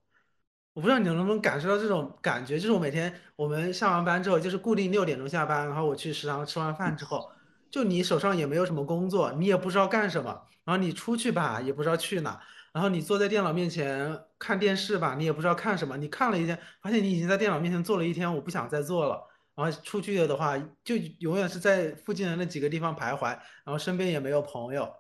[0.76, 7.30] 我不知道你能不能感受到这种感觉，就是我每天我们下完班之后，就是固定六点钟下班，然后我去食堂吃完饭之后，
[7.70, 10.30] 就你手上也没有什么工作，你也不知道干什么，
[10.66, 12.42] 然后你出去吧，也不知道去哪，
[12.74, 19.24] 然后你坐在电脑面前看电视吧，你也不知道看什么，你看了一天，发现你已经在电脑面前坐了一天，我不想再坐了，
[19.56, 23.28] 然后出去的话，就永远是在附近的那几个地方徘徊，
[23.64, 24.92] 然后身边也没有朋友，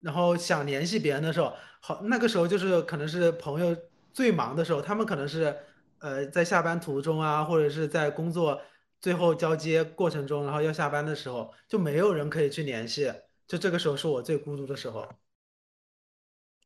[0.00, 3.76] 然后想联系别人的时候，好，那个时候就是可能是朋友
[4.12, 5.56] 最忙的时候，他们可能是
[6.00, 8.60] 呃在下班途中啊，或者是在工作
[9.00, 13.12] 最后交接过程中，然后要下班的时候，就没有人可以去联系，
[13.46, 15.08] 就这个时候是我最孤独的时候。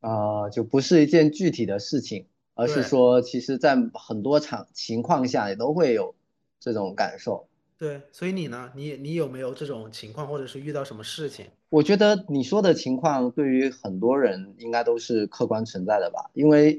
[0.00, 6.14] 呃，就不是一件具体的事情，而是对说，其实在很多场情况下也都会有
[6.60, 7.48] 这种感受。
[7.78, 8.72] 对，所以你呢？
[8.74, 11.46] 你你有没有这种情况，或者是遇到什么事情？
[11.68, 16.78] 我觉得你说的情况对于很多人应该都是客观存在的吧，因为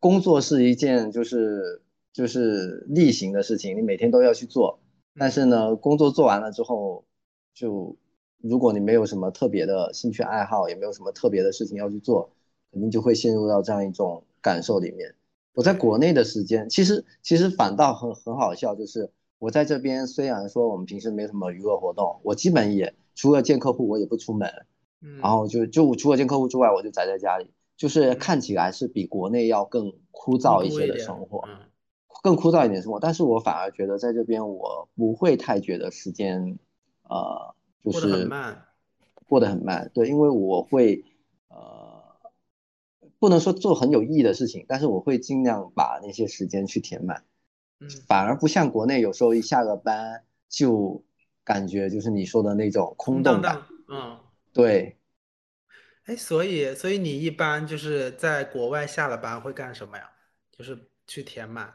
[0.00, 4.80] 工作是一件就是就是例行的事情，你每天都要去做。
[5.16, 7.04] 但是呢，工作做完了之后，
[7.52, 7.96] 就
[8.40, 12.30] 如果你没有什么特别的兴趣爱好，也没有什么特别的事情要去做，
[12.70, 15.14] 肯定就会陷入到这样一种感受里面。
[15.54, 24.48] 我在国内的时间，其实其实反倒很很好笑，就是我在这边虽然说我们平时没什么娱乐活动，我基本也除了见客户，我也不出门，
[25.00, 31.44] 嗯，然后就就除了见客户之外，我就宅在家里，就是看起来是比国内要更枯燥一些的生活。
[31.48, 31.58] 嗯，
[32.22, 36.58] 更枯燥一点生活，但是我反而觉得在这边我不会太觉得时间，
[37.08, 37.54] 呃，
[37.84, 38.62] 就过得很是慢。
[39.28, 41.07] 过得很慢，对，因为我会，呃，
[43.18, 47.24] 不能说做很有意义的事情，但是我会尽量把那些时间去填满，
[47.80, 51.02] 嗯，反而不像国内有时候一下个班就
[51.44, 54.20] 感觉就是你说的那种空洞感，嗯。
[54.52, 54.96] 对，
[56.04, 60.10] 哎，所以所以你一般就是在国外下了班会干什么呀？
[60.50, 61.74] 就是去填满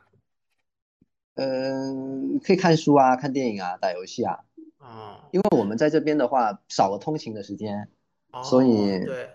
[1.36, 4.40] 嗯，可以看书啊，看电影啊，打游戏啊，
[4.78, 7.90] 啊，因为我们在这边的话少了通勤的时间。
[8.42, 9.30] 所哦以对，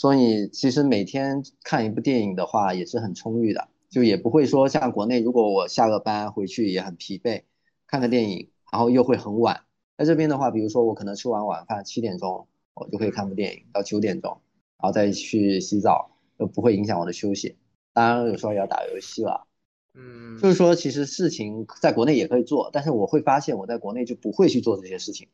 [0.00, 7.42] 所以其实每天看一部电影的话也是很充裕的，就也不会说像国内，如果我下了班回去也很疲惫，
[7.86, 9.60] 看个电影，然后又会很晚，
[9.98, 14.40] 在这边的话，比如说我可能吃完晚饭七点钟，我就可以看部电影到九点钟，
[14.78, 17.58] 然后再去洗澡，又不会影响我的休息。
[17.92, 19.46] 当然有时候也要打游戏了，
[19.92, 25.28] 嗯，就是说其实事情在国内也可以做，但是我会发现我在国内就不会去做这些事情。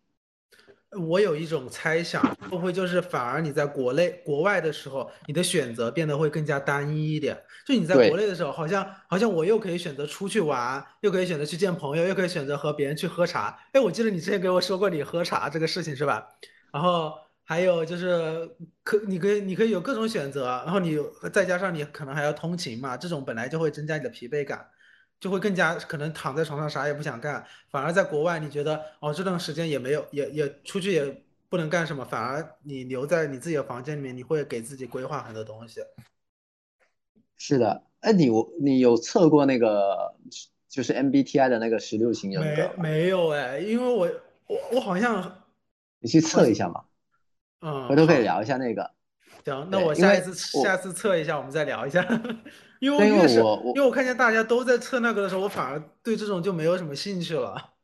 [0.96, 7.36] 我有一种猜想，会不会就是反而你在国内、国外的时候，你的选择变得会更加单一一点？
[7.66, 13.58] 就你在国内的时候，好像好像我又可以选择出去玩，又可以选择去见朋友，又可以选择和别人去喝茶。
[13.72, 16.26] 哎，我记得你之前给我说过你喝茶这个事情是吧？
[16.72, 17.12] 然后
[17.44, 18.48] 还有就是
[18.82, 20.98] 可你可以你可以有各种选择，然后你
[21.32, 24.66] 再加上你可能还要通勤嘛，这种本来就会增加你的疲惫感。
[25.18, 35.80] 就会更加可能躺在床上啥也不想干，反而在国外你觉得哦这段时间也没有也也出去也不能干什么，反而你留在你自己的房间里面，你会给自己规划很多东西。
[37.36, 40.14] 是的，哎，你我你有测过那个
[40.68, 42.70] 就是 MBTI 的那个十六型人格？
[42.76, 44.10] 没没有哎，因为我
[44.46, 45.44] 我我好像
[46.00, 46.84] 你去测一下嘛，
[47.60, 48.90] 嗯，回头可以聊一下那个。
[49.44, 52.04] 行，那我下一次下次测一下，我们再聊一下。
[52.80, 57.74] 因为我我因为我看见大家都在测那个的时候，我反而对这种就没有什么兴趣了。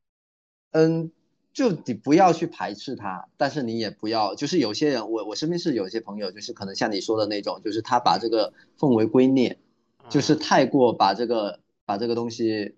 [0.72, 1.10] 嗯，
[1.52, 9.56] 就你不要去排斥它，但是你也不要，就是有些人，我我身边是有些朋友，就是可能像你说的那种，就是他把这个奉为圭臬，
[10.08, 12.74] 就是嗯太过把这个把这个东西，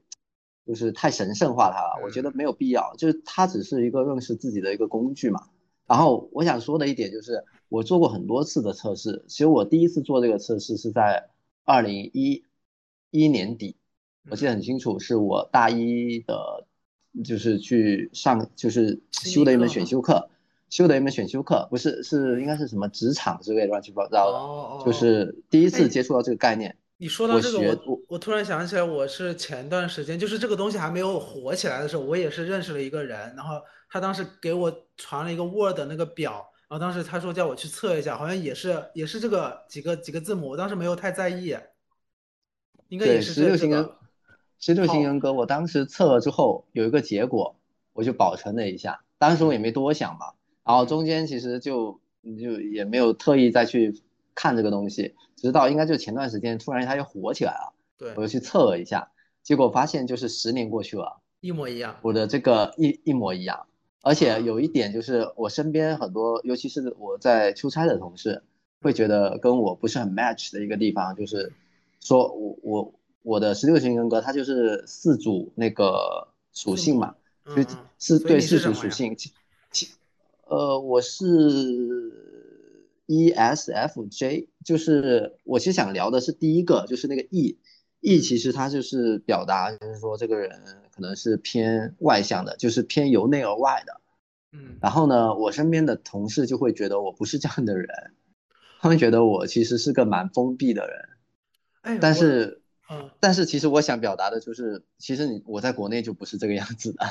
[0.66, 2.04] 就是太神圣化它了。
[2.04, 5.48] 我觉得没有必要，就是它只是一个认识自己的一个工具嘛。
[5.86, 11.30] 然后我想说的一点就是，我做过很多次的测试，其实我第一次做这个测试是在
[11.66, 12.42] 二零一
[13.10, 13.76] 一年底，
[14.30, 16.66] 我记得很清楚，是我大一的，
[17.24, 20.30] 就是去上就是修的一门选修课，
[20.70, 26.74] 修的一门选修课，不是是应该是什么职场之类的乱七八糟的，哦哦就是第一哎次接触到这个概念。
[26.98, 41.56] 你说到这个，学我我突然想起来，我是前段时间，就是这个东西还没有火起来的时候，我也是认识了一个人，然后他当时给我传了一个 Word 那个表，然后当时他说叫我去测一下，好像也是也是这个几个几个字母，我当时没有太在意，
[42.88, 43.98] 应该也，是这这十六型人个，，
[44.58, 47.56] 十六型人格，我当时测了之后有一个结果，
[47.92, 50.32] 我就保存了一下，当时我也没多想嘛，
[50.64, 54.02] 然后中间其实就就也没有特意再去
[54.34, 59.12] 看这个东西，直到应该就前段时间突然它又火起来了，对我，就去测了一下，
[59.44, 63.68] 结果发现就是十年过去了，一模一样，我的这个一一模一样，
[64.02, 68.42] 而啊且有一点就是我身边很多，尤其是我在出差的同事，
[68.80, 71.52] 会觉得跟我不是很 match 的一个地方，就是
[72.00, 77.64] 说我我我的十六型人格它就是四组那个属性嘛，就
[77.98, 79.32] 是对四组属性，其
[79.72, 79.88] 其
[80.44, 81.26] 呃我是
[83.06, 87.56] E ESFJ，就是我其实想聊的是第一个，就是那个 E。
[88.00, 90.60] E 其实它就是表达，就是说这个人
[90.94, 94.00] 可能是偏外向的，就是偏由内而外的。
[94.52, 97.88] 嗯，然后呢，我身边的同事就会觉得我不是这样的人，
[98.80, 101.08] 他们觉得我其实是个蛮封闭的人。
[101.82, 107.06] 哎，但是，嗯，但是其实我想表达的就是，其实你我在国内就不是这个样子的，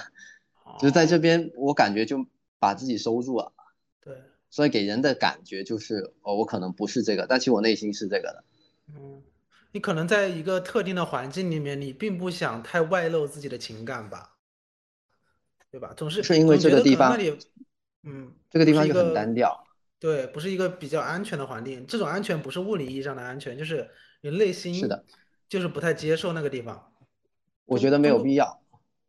[0.79, 2.25] 就是在哦这边我感觉就
[2.59, 3.51] 把自己收住了，
[4.01, 4.15] 对，
[4.49, 8.43] 所以给人的感觉就是，哦，我可能不是这个，但其实我内心是这个的。
[8.93, 9.21] 嗯，
[9.75, 14.37] 你可能在一个特定的环境里面，你并不想太外露自己的情感吧，
[15.69, 15.93] 对吧？
[15.97, 17.37] 总是是因为这个地方那里，
[18.03, 19.67] 嗯，这个地方就很单调。
[19.99, 21.85] 对，不是一个比较安全的环境。
[21.85, 23.89] 这种安全不是物理意义上的安全，就是
[24.21, 25.03] 你内心是的
[25.49, 26.93] 就是不太接受那个地方。
[27.65, 28.61] 我觉得没有必要。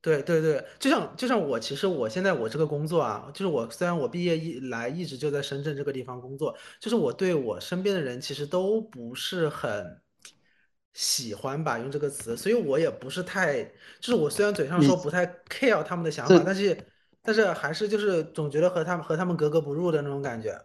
[0.02, 10.00] 对对对，就像就像我，其实我现在我这个工作啊，就是我虽然我毕业以来一直就在深圳这个地方工作，就是我对我身边的人其实都不是很
[10.98, 13.62] 喜欢吧，用这个词，所以我也不是太，
[14.00, 16.86] 就是我虽然嘴上你说不太 care 他们的想这法，但是
[17.20, 20.58] 但是还是就是总觉得和他们和他们格格不入的那种感觉。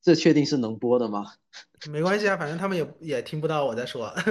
[0.00, 1.34] 这确定是能播的吗？
[1.90, 4.14] 没关系啊，反正他们也也听不到我在说。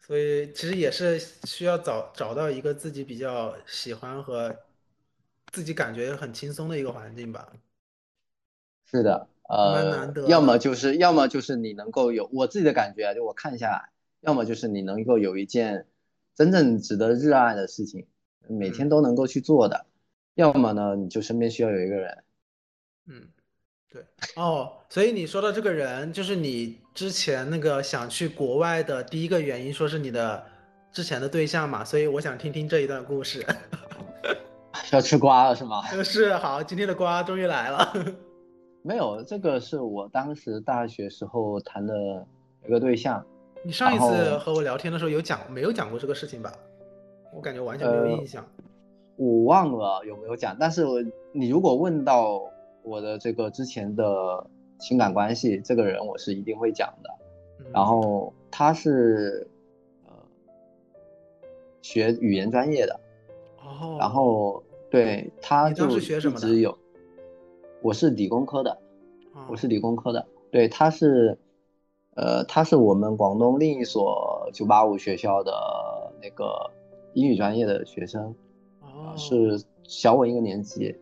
[0.00, 4.54] 所以其实也是需要找找到一个自己比较喜欢和
[5.52, 7.52] 自己感觉很轻松的一个环境吧。
[8.90, 15.86] 是的，呃，要么就是，要么就是你能够有我自己的感觉啊，就我看下来，要么就是你能够有一件
[16.34, 18.06] 真正值得热爱的事情，
[18.48, 19.84] 每天嗯都能够去做的，
[20.34, 22.24] 要么呢，你就身边需要有一个人。
[23.08, 23.28] 嗯，
[23.90, 24.02] 对。
[24.36, 30.42] 哦，所以你说的这个人，就是你之前那个想去国外的第一个原因，说是你的
[30.92, 33.44] 之前的对象嘛，所以我想听听这一段故事。
[34.92, 35.82] 要吃瓜了是吗？
[36.02, 37.92] 是，好，今天的瓜终于来了。
[38.82, 42.26] 没有，这个是我当时大学时候谈的
[42.66, 43.24] 一个对象，
[43.62, 46.52] 你上一次和我聊天的时候有讲没有讲过这个事情吧？
[47.32, 48.44] 我感觉完全没有呃印象。
[49.16, 52.42] 我忘了有没有讲，但是我你如果问到
[52.82, 54.44] 我的这个之前的
[54.78, 57.10] 情感关系，这个人我是一定会讲的。
[57.60, 59.46] 嗯然后他是
[60.04, 60.12] 呃
[61.80, 63.00] 学语言专业的，
[63.62, 66.76] 哦，然后对他就一时学什么的直有，
[67.82, 68.70] 我是理工科的，
[69.34, 71.36] 哦我是理工科的，对，他是，
[72.14, 75.52] 呃，他是我们广东另一所九八五学校的
[76.22, 76.70] 那个
[77.14, 78.34] 英语专业的学生，
[78.80, 80.94] 哦是小我一个年级。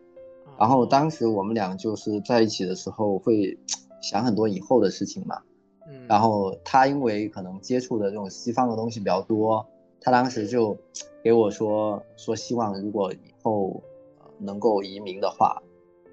[0.57, 3.57] 然后当时我们俩就是在一起的时候会
[4.01, 5.41] 想很多以后的事情嘛。
[5.87, 9.65] 嗯，然后他因为可能接触的这种西方的东西比较多，
[9.99, 10.75] 他当时就
[11.23, 13.81] 给我说说希望如果以后
[14.19, 15.61] 呃能够移民的话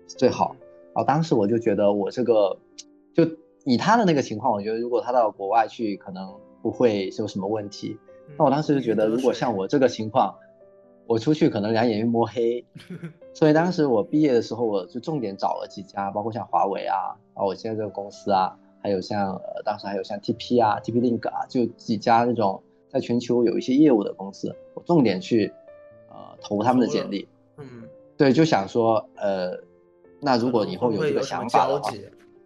[0.09, 0.57] 最好。
[0.95, 2.59] 然后当时我就觉得我这个
[3.15, 3.25] 就
[3.65, 7.97] 以他的那个情况，我觉得如果他到国外去可能不会有什么问题。
[8.29, 10.35] 嗯那我当时就觉得，如果像我这个情况，
[11.07, 12.63] 我出去可能两眼一摸黑。
[13.33, 25.51] 所以当时我毕业的时候，我就重点找了几家，包括像华为啊，啊我现在这个公司啊，还有像呃当时还有像 TP 啊、TP Link 啊，就几家那种在全球有一些业务的公司，我重点去
[26.11, 27.27] 呃投他们的简历。
[27.57, 27.85] 嗯，
[28.19, 29.57] 对，就想说呃，
[30.21, 31.93] 那如果以后有这个想法的话，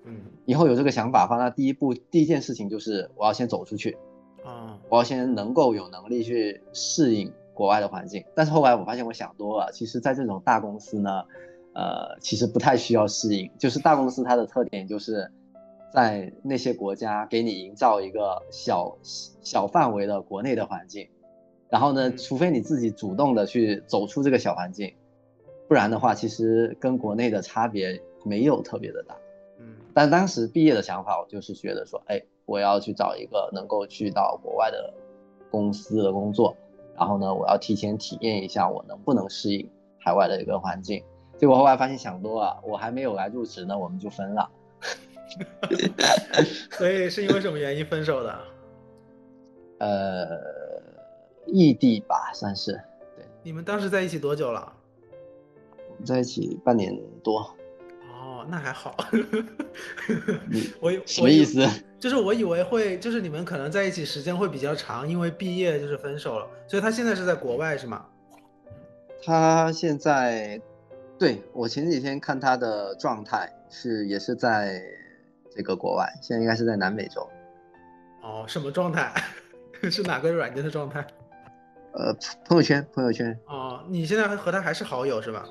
[0.04, 3.96] 嗯以后有这个想法的话，那第一步第一件事情就是我要先走出去。
[4.44, 8.24] 啊我要先能够有能力去适应国外的环境。
[8.34, 11.22] 但是后来我发现我想多了，其实，在这种大公司呢，
[11.74, 13.48] 呃，其实不太需要适应。
[13.56, 15.30] 就是大公司它的特点就是
[15.94, 21.08] 在那些国家给你营造一个小小范围的国内的环境，
[21.68, 24.92] 然后呢，嗯除非你自己主动的去走出这个小环境，
[25.72, 29.16] 不然的话，其实跟国内的差别没有特别的大。
[29.58, 34.92] 嗯但当时毕业的想法，我就是觉得说，哎，我要去找一个能够去到国外的
[35.50, 36.54] 公司的工作，
[36.94, 39.66] 然后呢，我要提前体验一下我能不能适应
[39.98, 41.02] 海外的一个环境。
[41.38, 44.50] 结果后来发现想多了，我还没有来入职呢，我们就分了。
[46.72, 48.38] 所以是因为什么原因分手的？
[49.78, 50.38] 呃，
[51.46, 52.72] 异地吧，算是。
[53.16, 54.70] 对，你们当时在一起多久了？
[56.04, 57.40] 在一起半年多。
[58.10, 58.96] 哦，那还好。
[60.50, 61.68] 你 我以我以什么意思？
[61.98, 68.04] 就是我以为会，就是你们可能在一起时间会比较长，因为毕业就是分手了，所以他现在是在国外是吗？
[69.24, 70.60] 他现在，
[71.18, 74.82] 对我前几天看他的状态是也是在
[75.54, 77.28] 这个国外，现在应该是在南美洲。
[78.22, 79.12] 哦，什么状态？
[79.90, 81.06] 是哪个软件的状态？
[81.92, 82.12] 呃，
[82.46, 85.44] 朋友圈，朋友圈，哦，你现在和他还是好友是吧？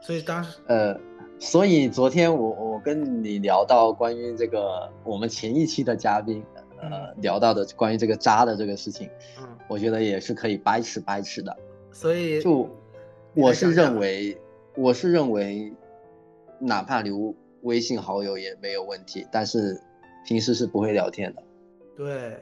[0.00, 0.98] 所以当时呃，
[1.38, 6.42] 所以昨天我我跟你聊到关于这个我们前一期的嘉宾，
[6.80, 9.08] 呃，聊到的关于这个渣的这个事情，
[9.40, 11.56] 嗯，我觉得也是可以掰扯掰扯的。
[11.90, 12.68] 所以就
[13.34, 14.38] 我是认为，
[14.76, 15.72] 我是认为，
[16.58, 19.80] 哪怕留微信好友也没有问题，但是
[20.26, 21.42] 平时是不会聊天的。
[21.96, 22.38] 对，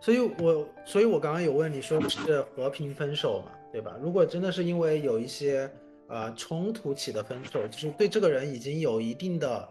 [0.00, 3.96] 所以我所以我刚刚有问你说是和平分手嘛，对吧？
[4.02, 5.70] 如果真的是因为有一些
[6.14, 9.68] 呃冲突起的分手，就是对这个人已经有一定的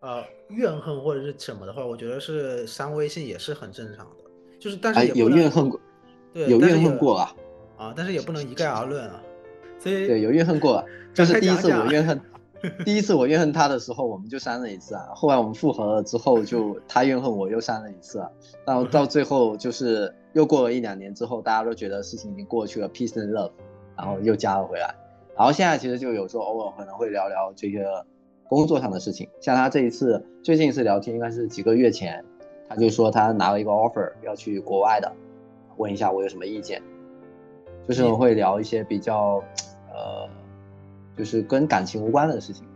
[0.00, 4.16] 呃怨恨或者是什么的话，我觉得是删微信也是很正常的。
[4.58, 5.80] 就是但是哎，有怨恨过，
[6.34, 7.34] 对，有怨恨过啊，
[7.76, 9.22] 啊，但是也不能一概而论啊。
[9.78, 10.84] 所以对，有怨恨过啊。
[11.14, 12.20] 就是第一次我怨恨，
[12.84, 15.10] 第一次我怨恨他的时候，我们就删了一次啊。
[15.14, 18.28] 后来我们复合了之后，就他怨恨我又删了一次啊。
[18.64, 23.52] 到 到最后就是又过了一两年之后，大家都觉得事情已经过去了，peace and love，
[23.96, 24.92] 然后又加了回来。
[25.36, 28.04] 然后现在其实就有时候偶尔可能会聊聊这个
[28.48, 32.22] 工作上的事情，像他这一次最近一次聊天应该是几个月前，
[32.68, 35.10] 他就说他拿了一个 offer 要去国外的，
[35.76, 36.82] 问一下我有什么意见，
[37.88, 39.42] 就是我会聊一些比较
[39.90, 40.28] 呃，
[41.16, 42.66] 就是跟感情无关的事情。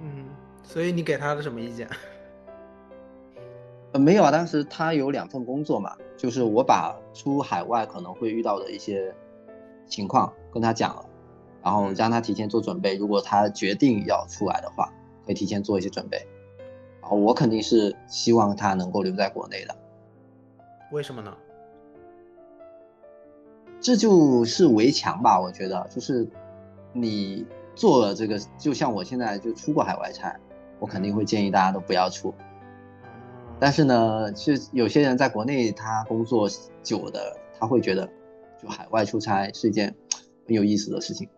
[0.00, 0.24] 嗯，
[0.62, 1.86] 所以你给他的什么意见？
[3.92, 9.14] 呃，没有啊，当时他有两份工作嘛，就是我把出海外可能会遇到的一些
[9.86, 11.05] 情况跟他讲了，
[11.66, 14.88] 然后让他提前做准备，如果他决定要出来的话，
[15.24, 16.16] 可以提前做一些准备。
[17.00, 19.76] 然后我肯定是希望他能够留在国内的，
[20.92, 21.36] 为什么呢？
[23.80, 26.28] 这就是围墙吧，我觉得就是
[26.92, 27.44] 你
[27.74, 30.38] 做了这个，就像我现在就出过海外差，
[30.78, 32.32] 我肯定会建议大家都不要出。
[33.58, 36.48] 但是呢，是有些人在国内他工作
[36.84, 38.08] 久的，他会觉得，
[38.62, 39.92] 就海外出差是一件
[40.46, 41.28] 很有意思的事情。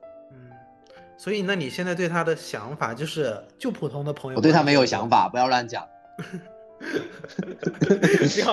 [1.19, 5.09] 嗯，所以那你现在对他的想法就是就普通的朋友，我对他没有想。
[5.09, 5.87] 法，不要乱讲。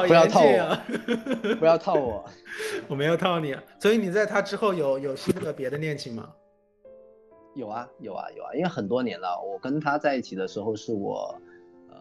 [0.08, 1.56] 不要套我！
[1.60, 2.26] 不要套我。
[2.90, 6.32] 我没有套你，所以你在他之后有有新的别的恋情吗？
[7.54, 11.40] 有啊有啊有啊，因为很多年了，我跟他在一起的时候是我，
[11.90, 11.96] 呃，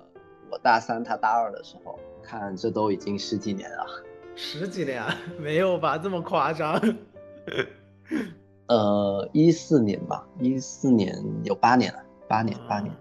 [0.51, 3.87] 我大三他大二的时候，看这都已经十几年了。
[4.35, 5.15] 十几年啊？
[5.39, 5.99] 没有吧？
[5.99, 6.81] 这么夸张？
[8.67, 11.99] 呃，一四年吧，一四年有八年了，
[12.29, 12.93] 八年八年。
[12.93, 12.99] 嗯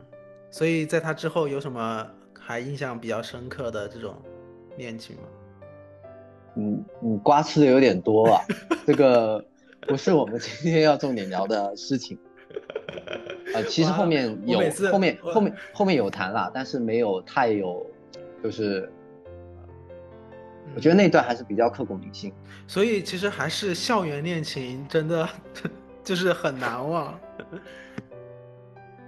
[0.52, 2.06] 所以在他之后有什么
[2.40, 4.16] 还印象比较深刻的这种
[4.78, 5.24] 恋情吗？
[6.56, 8.40] 嗯，你瓜吃的有点多啊，
[8.86, 9.44] 这个
[9.88, 12.20] 不是我们今天要重点聊的事情。
[13.56, 14.60] 呃，其实后面有
[14.92, 17.84] 后面后面后面有谈了，但是没有太有，
[18.44, 18.88] 就是
[20.76, 22.34] 我觉得那段还是比较刻骨铭心。
[22.68, 25.28] 所以其实还是校园恋情真的
[26.04, 27.18] 就是很难忘。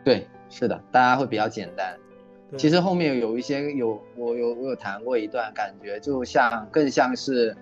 [0.03, 1.97] 对，是的，大家会比较简单。
[2.57, 7.55] 其实后面有一些有我有我有谈过一段，感觉就像更像是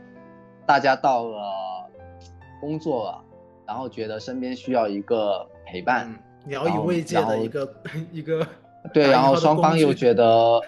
[0.66, 1.90] 大家到了
[2.60, 3.24] 工作了，
[3.66, 6.14] 然后觉得身边需要一个陪伴，
[6.46, 7.74] 嗯，聊以慰藉的一个
[8.12, 8.46] 一个
[8.94, 10.60] 对，然后双方又觉得，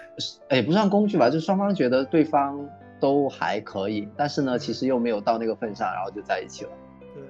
[0.48, 2.66] 哎，不算工具吧，就双方觉得对方
[3.00, 6.70] 都还可以，但是呢，其实又没有到那个份上，然后就在一起了。
[7.14, 7.22] 对，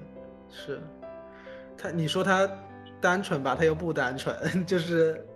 [0.50, 0.80] 是
[1.76, 2.48] 他，你说他
[3.00, 4.34] 单纯吧，他又不单纯，
[4.66, 5.26] 就是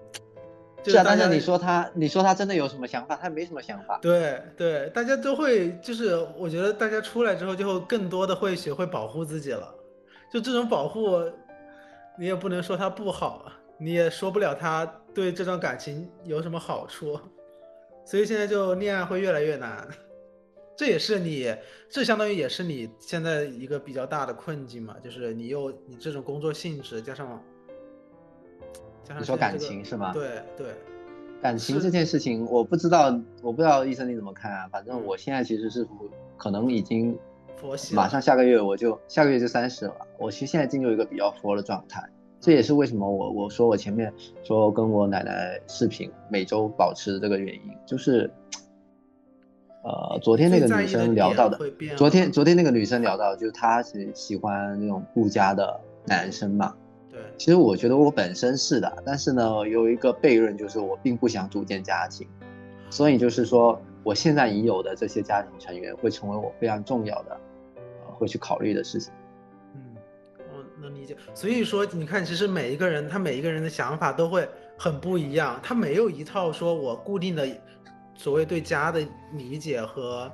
[0.83, 3.17] 就是啊，大家但是你说他，你说他真的有什么想法？
[3.17, 3.99] 他没什么想法。
[4.01, 9.75] 对对，大家都会，就是我觉得大家出来之后，就会更多的会学会保护自己了。
[10.33, 11.21] 就这种保护，
[12.19, 17.21] 你也不能说他不好，你也说不了他对这段感情有什么好处，
[18.05, 19.87] 所以现在就恋爱会越来越难。
[20.81, 21.55] 这也是你，
[21.91, 27.39] 这相当于也是你现在一个比较大的困境嘛，就是你又你这种工作性质加上
[29.05, 30.11] 加上你说感情是吗？
[30.15, 30.69] 对对，
[31.43, 34.69] 感情这件事情，我不知道，我不知道医生你怎么看啊？
[34.73, 35.87] 反正嗯我现在其实是
[36.39, 37.15] 可能已经
[37.59, 42.03] 佛系马上下个月我就下个月就三十了，我其实现在进入一个比较佛的状态。
[42.41, 44.11] 这也是为什么我我说我前面
[44.43, 48.33] 说跟我奶奶视频每周保持这个原因，就是，
[49.83, 51.59] 呃，昨天那个女生聊到的
[51.97, 56.75] 昨天昨天那个女生聊到，就是她是喜欢那种顾家的男生嘛。
[57.11, 62.29] 对，其实我觉得我本身是的，但是呢，有一个悖论就是我并不想组建家庭，
[62.91, 67.41] 所以就是说我现在已有的这些家庭成员会成为我非常重要的，
[67.77, 69.11] 呃，会去考虑的事情。
[69.75, 69.97] 嗯，
[70.51, 71.17] 我能理解。
[71.33, 77.49] 所以说，你看，其实每一个人他每一个人的想法都会很不一样，他没有一套说我固定的
[78.21, 79.01] 所谓对家的
[79.33, 80.31] 理解和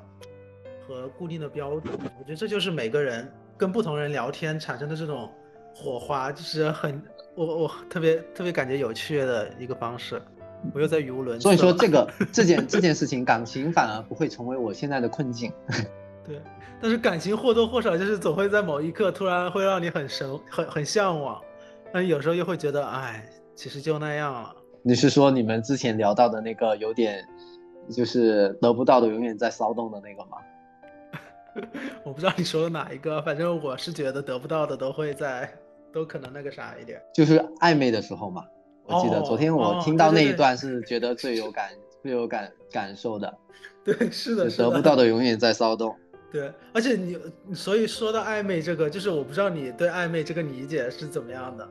[0.84, 1.94] 和固定的标准。
[2.18, 5.30] 我觉得这就是每个人跟不同人聊天产生的这种
[5.72, 7.00] 火花，就是很
[7.36, 10.20] 我我特别特别感觉有趣的一个方式。
[10.74, 11.44] 我又在语无伦次。
[11.44, 15.52] 所以说这个 这件这件事情，感情反而不会成为我现在的困境。
[16.26, 16.42] 对，
[16.82, 21.40] 但是感情或多或少就是总会在某一刻突然会让你很神、很很向往，
[21.92, 23.24] 但有时候又会觉得，哎，
[23.54, 24.52] 其实就那样了。
[24.82, 27.24] 你是说你们之前聊到的那个有点，
[27.90, 30.38] 就是得不到的永远在骚动的那个吗？
[32.04, 35.50] 我不知道你说的哪一个，反正我是觉得得不到的都会在，
[35.92, 37.00] 都可能那个啥一点。
[37.14, 38.44] 就是暧昧的时候嘛。
[38.88, 41.70] 我记得哦昨天我哦听到那一段是觉得最有感、
[42.04, 43.36] 最有感感受的，
[43.84, 45.92] 对，是的，就是得不到的永远在骚动。
[46.30, 47.18] 对，而且你，
[47.52, 51.68] 所以说到暧昧这个，就是我不知道你对暧昧这个理解是怎么样的。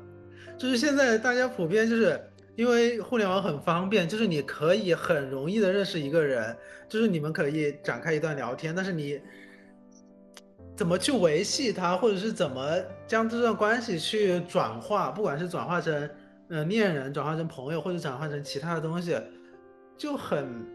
[0.57, 2.19] 就是现在大家普遍就是
[2.55, 6.55] 因为互联网很方便，就是你可以很容易的认识一个人，
[6.87, 9.19] 就是你们可以展开一段聊天，但是你
[10.75, 12.77] 怎么去维系它，或者是怎么
[13.07, 16.09] 将这段关系去转化，不管是转化成
[16.49, 19.17] 呃恋人，转化成朋友，或者转化成其他的东西，
[19.97, 20.65] 就很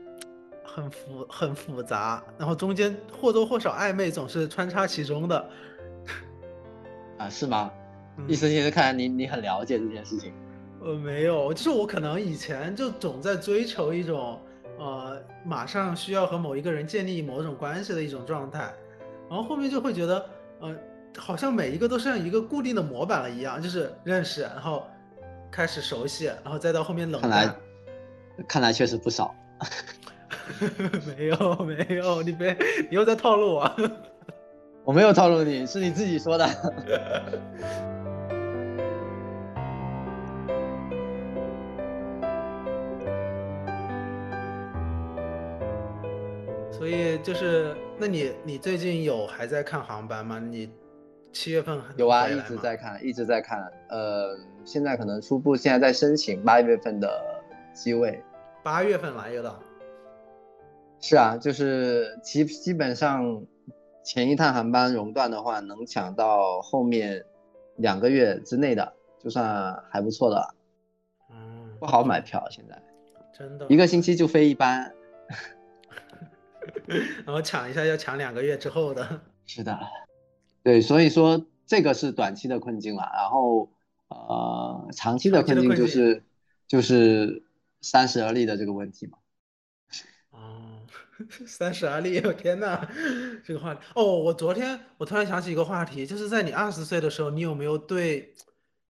[0.65, 5.51] 很复很复杂，然后中间或多或少暧昧总是穿插其中的。
[7.19, 7.71] 啊，是吗？
[8.19, 10.33] 嗯医生先生，看来你你很了解这件事情。
[10.83, 14.41] 呃，没有，就是我可能以前就总在追求一种，
[14.79, 18.73] 呃，马上需要和某一个人建立某种关系的一种状态，
[19.29, 20.25] 然后后面就会觉得，
[20.61, 20.75] 呃，
[21.19, 24.87] 好像每一个都像一个固定的模板了一样，就是认识，然后
[25.51, 27.57] 开始熟悉，然后再到后面冷看来淡。
[28.49, 29.35] 看来确实不少。
[31.17, 32.57] 没有没有，你别，
[32.89, 33.71] 你又在套路我。
[34.83, 36.49] 我没有套路你，是你自己说的。
[46.91, 50.39] 以就是，那你你最近有还在看航班吗？
[50.39, 50.71] 你
[51.33, 53.73] 七月份有啊，一直在看，一直在看。
[53.89, 57.23] 呃，现在可能初步现在在申请八月份的
[57.73, 58.23] 机位。
[58.63, 59.59] 八月份来的，
[61.01, 63.43] 是啊，就是基基本上
[64.03, 67.25] 前一趟航班熔断的话，能抢到后面
[67.77, 70.55] 两个月之内的，就算还不错的了。
[71.31, 72.83] 嗯，不好买票，现在
[73.33, 74.93] 真的一个星期就飞一班。
[77.25, 79.23] 然后抢一下要抢两个月之后的。
[79.47, 79.79] 是的，
[80.63, 83.11] 对，所以说这个是短期的困境了。
[83.15, 83.71] 然后
[84.09, 86.23] 呃，长期的困境就是
[86.67, 87.43] 就是
[87.81, 89.19] 三十而立的这个问题嘛。
[90.31, 90.81] 哦，
[91.47, 92.87] 三十而立，我天呐，
[93.45, 98.35] 这个话题哦，我昨天我突然想起一个话题，就是在你二十岁的时候，你有没有对，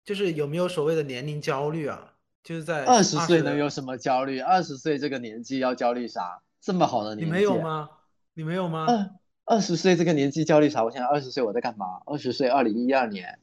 [0.03, 2.13] 就是有没有所谓的年龄焦虑啊？
[2.43, 4.39] 就是在二十岁能有什么焦虑？
[4.39, 6.41] 二十岁这个年纪要焦虑啥？
[6.61, 7.59] 这么好的年纪，你没有？
[7.61, 7.89] 吗？
[8.33, 8.85] 你没有吗？
[8.87, 10.83] 二二十岁这个年纪焦虑啥？
[10.83, 12.01] 我想想，二十岁我在干嘛？
[12.05, 13.39] 二十岁，二零一二年，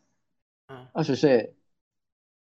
[0.68, 1.56] 嗯，二十岁，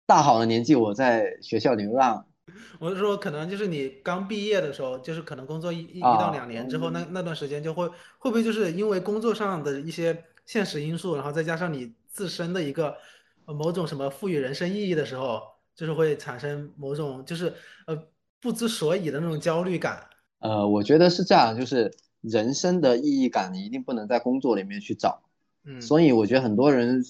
[0.06, 2.26] 大好的年纪我在学校流浪。
[2.78, 7.88] 我是说，可能就是你刚毕业的时候，就是可能工作一一到两年之后，那那段时间就会
[8.18, 12.96] 会不会就是因为工作上的一些现实因素，然后再加上你自身的一个
[13.44, 15.42] 呃某种什么赋予人生意义的时候，
[15.74, 17.54] 就是会产生某种就是
[17.86, 18.08] 呃
[18.40, 20.08] 不知所以的那种焦虑感。
[20.41, 25.22] 呃，我觉得是这样，就是人生的意义感，你一定不能在工作里面去找。
[25.64, 27.05] 嗯，所以我觉得很多人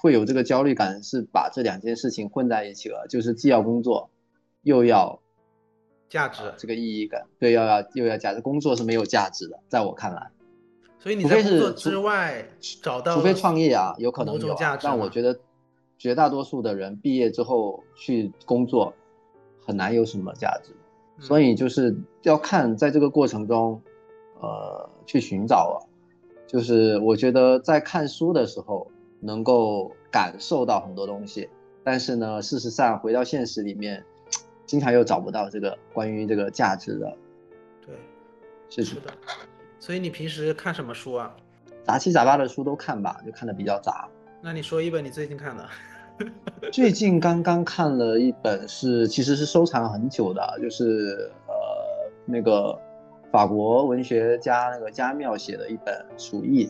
[0.00, 4.08] 会有这个焦虑感，是把这两件事情混在一起了，就是既要工作，
[4.62, 5.20] 又要
[6.08, 6.42] 价值。
[6.42, 8.40] 呃这个意义感，对，要要又要价值。
[8.40, 10.30] 工作是没有价值的，在我看来，
[11.00, 12.46] 所以你在工作之外
[12.82, 15.36] 找到除非创业啊，有可能有啊价值但我觉得
[15.98, 18.94] 绝大多数的人毕业之后去工作，
[19.64, 20.70] 很难有什么价值。
[21.18, 23.80] 所以就是要看在这个过程中，
[24.40, 25.82] 呃，去寻找啊。
[26.46, 31.48] 就是我觉得在看书的时候能够感受到很多东西，
[31.82, 34.04] 但是呢，事实上回到现实里面，
[34.64, 37.16] 经常又找不到这个关于这个价值的
[37.84, 38.84] 对。
[38.84, 39.12] 是的。
[39.80, 41.34] 所以你平时看什么书啊？
[41.84, 44.08] 杂七杂八的书都看吧，就看的比较杂。
[44.42, 45.66] 那你说一本你最近看的。
[46.72, 51.54] 最近刚刚看了一本是，其实是收藏很久的，就是呃
[52.24, 52.78] 那个
[53.30, 56.66] 法国文学家那个加缪写的一本《鼠疫》，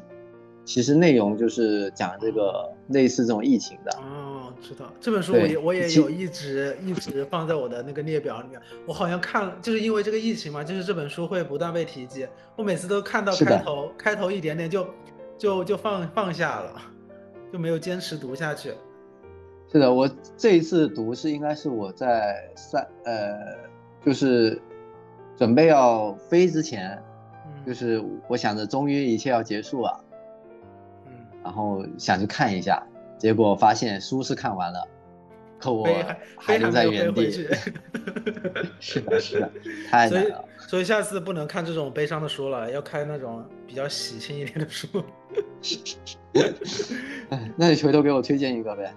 [0.64, 3.90] 其实内容就是讲这个类似这种疫情的。
[3.98, 8.60] 哦，知道这本书我也我也有一直一直放在我的那个列表里面。
[8.86, 12.26] 我好像看了，就是因为这个疫情嘛，就是这本书会不断被提及。
[12.56, 14.86] 我每次都看到开头开头一点点就
[15.38, 16.82] 就就放放下了，
[17.52, 18.72] 就没有坚持读下去。
[19.72, 23.36] 是的，我这一次读是应该是我在三呃，
[24.04, 24.60] 就是
[25.36, 26.96] 准备要飞之前，
[27.44, 30.04] 嗯，就是我想着终于一切要结束了，
[31.06, 31.12] 嗯，
[31.42, 32.82] 然后想去看一下，
[33.18, 34.88] 结果发现书是看完了，
[35.58, 37.30] 可我还还留在原地。
[38.78, 39.50] 是的，是的，
[39.90, 40.44] 太所以难了。
[40.58, 44.86] 所以下次不能看这种悲伤的书了，要看那种比较喜庆一点的书。
[47.30, 48.94] 哎，那你回头给我推荐一个呗。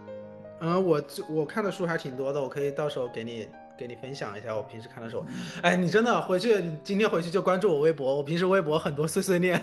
[0.61, 3.47] 嗯，我这我看的书还挺多的，我可以到时候给你
[3.77, 5.23] 给你分享一下我平时看的书。
[5.61, 9.61] 哎，你真的回去，你今天回去就关注我微博，我平时微博很多碎碎念。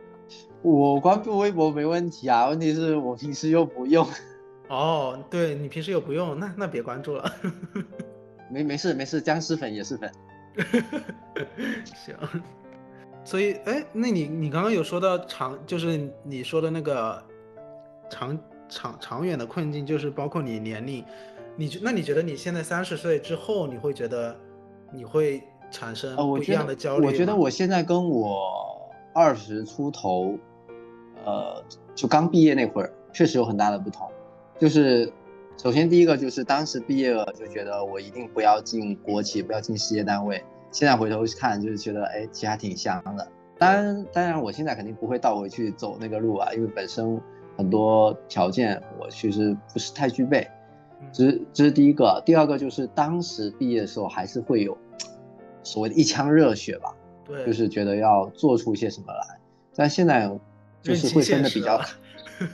[0.62, 4.06] 我关注微博没问题啊，问题是我平时又不用。
[4.68, 7.34] 哦，对你平时又不用，那那别关注了。
[8.48, 10.12] 没没事没事，僵尸粉也是粉。
[11.94, 12.14] 行。
[13.24, 17.22] 所以，哎，那你你刚刚有说到长，就是你说的那个
[18.08, 18.38] 长
[18.70, 21.04] 长长远的困境，就是包括你年龄，
[21.56, 24.34] 你觉那你觉得你现在三十岁之后，你会觉得
[24.92, 27.10] 你会产生不一样的焦虑吗？
[27.10, 30.38] 我觉得我现在跟我二十出头，
[31.24, 31.62] 呃，
[31.94, 34.08] 就刚毕业那会儿，确实有很大的不同。
[34.58, 35.12] 就是
[35.56, 40.42] 首先第一个就是当时毕业了就觉得我一定不要进国企，不要进事业单位。
[40.70, 43.28] 现在回头看，就是觉得哎，其实还挺香的。
[43.58, 47.20] 当然，当然，我现在肯定不会倒回去走那个路啊，因为本身
[47.60, 50.40] 很多条件我其实不是太具备。
[51.02, 54.76] 嗯这是这是第一个，第二个就是当时毕业的时候还是会有
[55.62, 56.94] 所谓的一腔热血吧，
[57.26, 59.38] 对，就是觉得要做出一些什么来。
[59.74, 60.30] 但现在
[60.82, 61.80] 就是会分的比较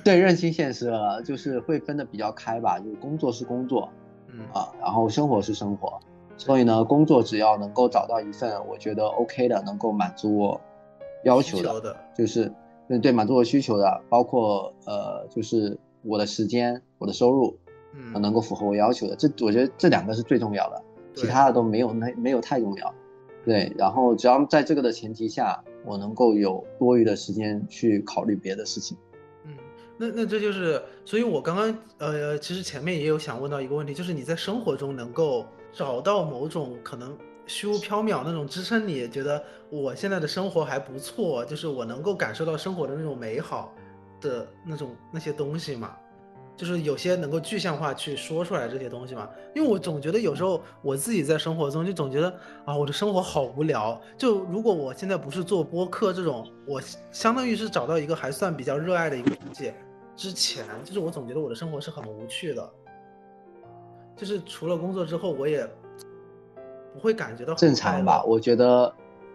[0.04, 3.88] 对，认清现实了，就是会分的比较开吧，就是工作是工作
[4.28, 5.98] 嗯啊，然后生活是生活。
[6.36, 10.60] 所以呢，工作只要能够找到一份我觉得 OK 的，能够满足我
[11.24, 12.52] 要求的，就是
[12.88, 17.58] 嗯对满足我需求的，包括呃就是我的时间、我的收入，
[17.94, 20.82] 嗯，能够符合我要求的，这我觉得这两个是最重要的，
[21.14, 22.94] 其他的都没有那没有太重要。
[23.44, 28.96] 对，然后只要在这个的前提下，我能够有多余的时间去考虑别的事情。
[29.44, 29.54] 嗯，
[29.96, 37.16] 那那这就是，所以我刚刚呃，其实前面也有想问到一个问题，就是你在生活中能够找到某种可能
[37.46, 43.72] 虚无缥缈那种支撑你，觉得我现在的生活还不错，就是我能够感受到生活的那种美好
[44.20, 45.96] 的那种那些东西嘛。
[46.56, 52.34] 就是有些能够具象化去说出来这些东西嘛，因为我总觉得有时候我自己在生活中就总觉得
[52.64, 54.00] 啊，我的生活好无聊。
[54.16, 56.80] 就如果我现在不是做播客这种，我
[57.12, 59.70] 相当于是找到一个还算比较热爱的一个东西
[60.16, 62.72] 之前，就是我总觉得我的生活是很无趣的。
[64.16, 65.68] 就是除了工作之后，我也
[66.96, 68.24] 不会感觉到正常吧？
[68.24, 68.92] 我觉得，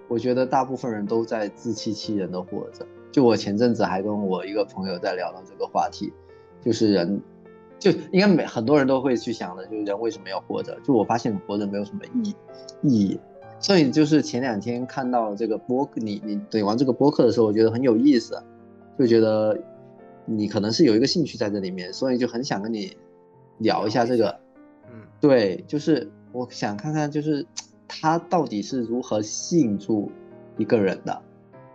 [0.07, 2.84] 我觉得大部分人都在自欺欺人的活着。
[3.12, 6.12] 就我前阵子还跟我一个朋友在聊到这个话题。
[6.64, 7.20] 就是人，
[7.80, 10.80] 就应该每很多人都会去想的，就是人为什么要活着？
[10.84, 12.36] 就我发现活着没有什么意
[12.84, 13.20] 意义，
[13.59, 18.39] 所以就是前两天看到这个播，你你怼完这个播客的时候，我觉得很有意思，
[18.99, 19.57] 就觉得
[20.26, 22.95] 你可能是有一个兴趣在这里面，所以就很想跟你
[23.57, 24.39] 聊一下这个。
[24.93, 27.45] 嗯，对，就是我想看看，就是
[27.88, 30.11] 他到底是如何吸引住
[30.57, 31.21] 一个人的。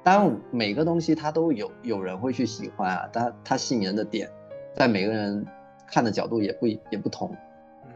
[0.02, 4.30] 当然，每个东西他都有有人会去喜欢啊，但他吸引人的点。
[4.74, 5.44] 在每个人
[5.86, 7.34] 看的角度也不也不同，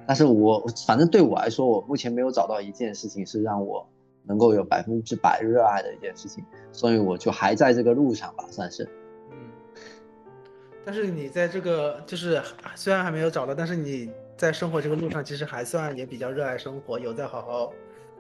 [0.07, 3.87] 但是我反正对我来说，我目前没有找到一件事情是让我
[4.25, 6.43] 能够有百分之百热爱的一件事情，
[6.73, 8.89] 所以我就还在这个路上吧，算是。
[9.31, 9.37] 嗯。
[10.85, 12.43] 但是你在这个就是
[12.75, 14.11] 虽然还没有找到，但是你
[14.41, 17.73] 在生活这个路上，其实还算也比较热爱生活，有在好好。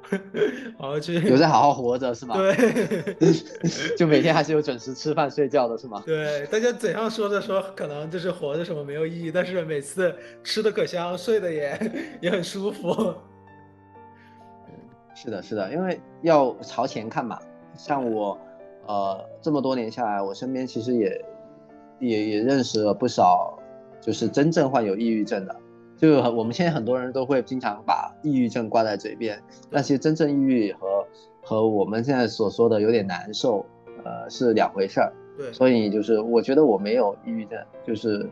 [0.78, 2.36] 好好去，有在好好活着是吗？
[2.36, 3.16] 对，
[3.96, 6.02] 就每天还是有准时吃饭睡觉的是吗？
[6.04, 10.14] 对，大家嘴上说着说，可能就是活着什么没有意义，但是每次
[10.44, 13.14] 吃的可香，睡的也 也很舒服。
[15.14, 17.38] 是的，是的，因为要朝前看嘛。
[17.74, 18.38] 像我，
[18.86, 21.24] 呃，这么多年下来，我身边其实也
[21.98, 23.58] 也也认识了不少，
[24.02, 25.56] 就是真正患有抑郁症的。
[26.00, 29.38] 就我们现在很多人都会经常把抑郁症挂在嘴边，
[29.70, 31.06] 但其实真正抑郁和
[31.42, 33.66] 和我们现在所说的有点难受，
[34.02, 35.12] 呃，是两回事儿。
[35.36, 38.26] 对，所以就是我觉得我没有抑郁症，就是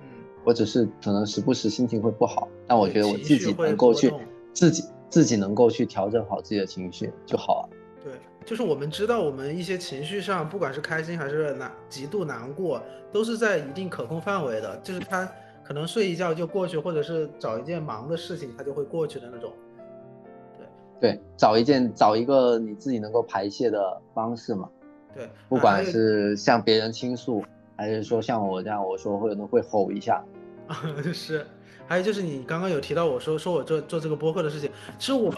[0.44, 4.10] 我只是可能时不时心情会不好，但我觉得我自己能够去
[4.54, 7.76] 自己自己能够去调整好自己的情绪就好了。
[8.02, 8.12] 对，
[8.46, 15.30] 就是我们知道我们一些情绪上，不管是开心还是难极度难过，都是在一定可控范围的，就是它。
[15.68, 19.52] 可能睡一觉就过去，或者是找一件忙的事情，它就会过去的那种。
[20.98, 24.66] 对对，找一件找一个你自己能够排泄的方式嘛。
[25.14, 27.44] 对，不管是向别人倾诉，
[27.76, 30.24] 还是说像我这样，我说可能会吼一下。
[31.12, 31.46] 是，
[31.86, 35.30] 还有就是你刚刚有提到我说说我做做这个播客的事情，其实我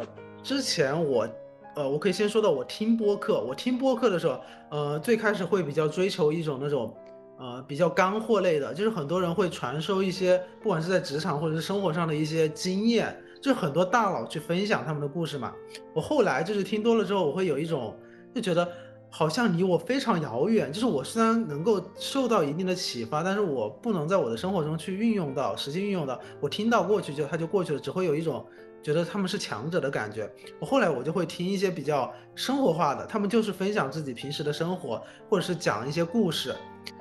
[0.45, 1.28] 之前我
[1.74, 6.95] 呃，我可以先说到我听播客，我听播客的时候，呃，最开始会比较追求一种那种。
[7.41, 15.55] 呃，比较干货类的，就是很多人会传授一些，不管是在职场或者是生活上的一些经验，就很多大佬去分享他们的故事嘛。
[15.95, 17.99] 我后来就是听多了之后，我会有一种
[18.34, 18.70] 就觉得
[19.09, 20.70] 好像离我非常遥远。
[20.70, 26.20] 就是我虽然能够受到一定的启发，但是我不能在我的生活中去运用到，实际运用到。
[26.41, 28.45] 我听到过去就它就过去了，只会有一种
[28.82, 30.30] 觉得他们是强者的感觉。
[30.59, 36.55] 我后来我就会听一些比较生活化的，他们就是分享自己平时的生活，或者是讲一些故事。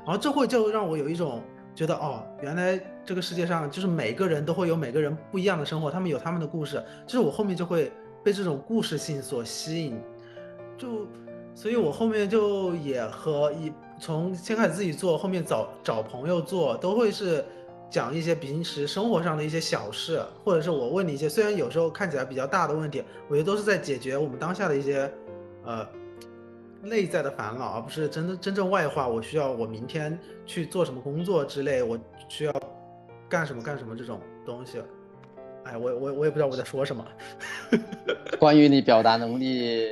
[0.05, 1.41] 然后这会就让我有一种
[1.75, 6.83] 觉得哦，原来这个世界上就是每个人都会有每个人不一样的生活，他们有他们的故事。
[7.05, 7.91] 就是我后面就会
[8.23, 10.01] 被这种故事性所吸引，
[10.77, 11.07] 就，
[11.53, 17.45] 所以我后面就也和一从先开始自己做，后面找找朋友做，都会是
[17.89, 25.11] 讲一些平时生活上的一些小事，或者是我问你一些虽然有时候看起来比较大的问题，我觉得都是在解决我们当下的一些，
[25.63, 25.87] 呃。
[26.81, 29.07] 内在的烦恼，而不是真的真正外化。
[29.07, 32.53] 我需要我明天去做什么工作之类，我需要
[33.27, 34.81] 干什么干什么这种东西。
[35.65, 37.05] 哎，我我我也不知道我在说什么。
[38.39, 39.91] 关于你表达能力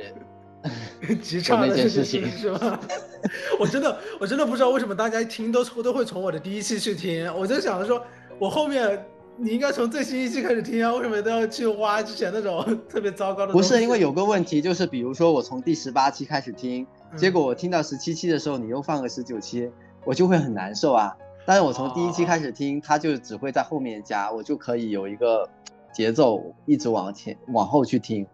[1.22, 2.80] 极差的件事情是吗？
[3.60, 7.32] 我真的我真的不知道为什么大家听都都会从我的第一期去听。
[7.34, 8.04] 我就想着说，
[8.38, 9.04] 我后面。
[9.40, 13.52] 你应该从最新一期开始听啊，为什么都要去挖之前那种特别糟糕的？
[13.52, 16.84] 不是因为有个问题，就是比如说我从第十八期开始听，
[17.16, 19.70] 结果我听到十七期的时候，你又放个十九期，
[20.04, 21.16] 我就会很难受啊。
[21.46, 25.48] 但是我从第一期开始听，它就只会在后面加，我就可以有一个
[25.92, 28.26] 节奏一直往前往后去听，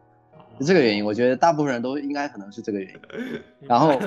[0.59, 1.05] 是这个原因。
[1.05, 3.41] 我觉得大部分人都应该可能是这个原因。
[3.69, 4.01] 然后，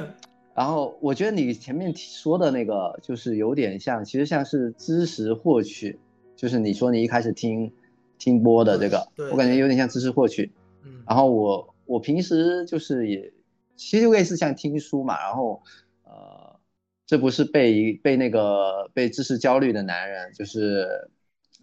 [0.56, 6.00] 然后我觉得你前面说的那个就是有点像，其实像是知识获取。
[6.38, 7.70] 就是你说你一开始听
[8.18, 10.50] 听播的这个，我感觉有点像知识获取。
[10.86, 13.34] 嗯，然后我我平时就是也
[13.76, 15.62] 其实类似像听书嘛，然后
[16.06, 16.60] 呃，
[17.06, 21.10] 这不是被被那个被知识焦虑的男人，就是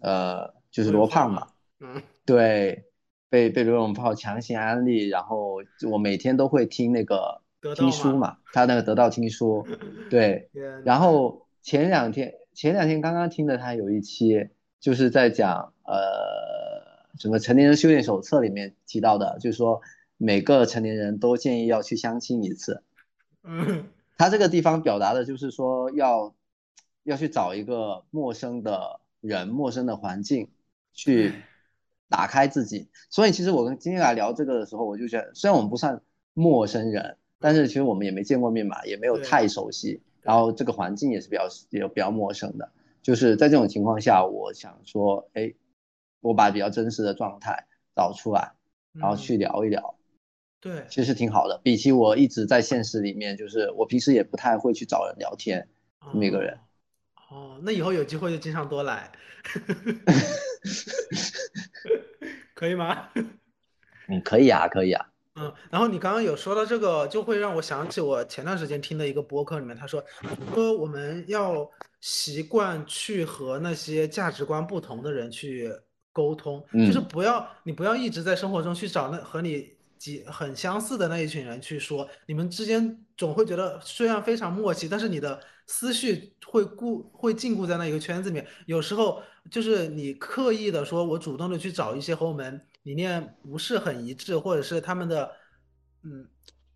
[0.01, 1.47] 呃就是罗胖嘛。
[1.79, 2.85] 嗯，对，
[3.29, 5.57] 被被罗永浩强行安利，然后
[5.91, 7.41] 我每天都会听那个
[7.75, 9.65] 听书嘛，他那个得到听书，
[10.09, 10.49] 对，
[10.83, 14.47] 然后前两天前两天刚刚听的他有一期
[14.85, 19.81] 就是在讲呃什么成年人修炼手册里面提到的，就是说
[20.15, 22.83] 每个成年人都建议要去相亲一次，
[23.41, 26.35] 嗯，他这个地方表达的就是说要
[27.01, 30.51] 要去找一个陌生的人、陌生的环境
[30.93, 31.33] 去。
[32.07, 35.99] 打开自己，所以其实我跟今天来聊这个的时候，我就觉得，虽然我们不算
[36.35, 42.71] 陌生人，但是其实我们也没见过面嘛，也没有太熟悉，然后这个环境也是比较也比较陌生的。
[43.05, 45.53] 就是在这种情况下，我想说，哎，
[46.21, 48.53] 我把比较真实的状态找出来，
[48.93, 49.95] 然后去聊一聊，
[50.59, 51.61] 对，其实挺好的。
[51.63, 55.69] 比起我一直在现实里面，就是我平时也不太会去找人聊天，
[56.11, 56.57] 这么一个人。
[57.29, 59.11] 哦，那以后有机会就经常多来。
[62.55, 63.09] 可以吗？
[64.09, 65.05] 嗯，可以啊，可以啊。
[65.35, 70.03] 嗯，然后你刚刚有说到这个，就会让我想起我前段时间听的一个播客里面，他说
[70.53, 71.69] 说我们要
[71.99, 75.69] 习惯去和那些价值观不同的人去
[76.13, 89.21] 沟通，就是不要你不要一直在生活中去找那和你几很相似的那一群人去说，你们之间总会觉得虽然非常默契，但是你的思绪会固会禁锢在那一个圈子里面，有时候。
[89.51, 95.31] 就是你刻意的说，我主动的去找一些和我们理念不是很一致，或者是他们的，
[96.03, 96.25] 嗯，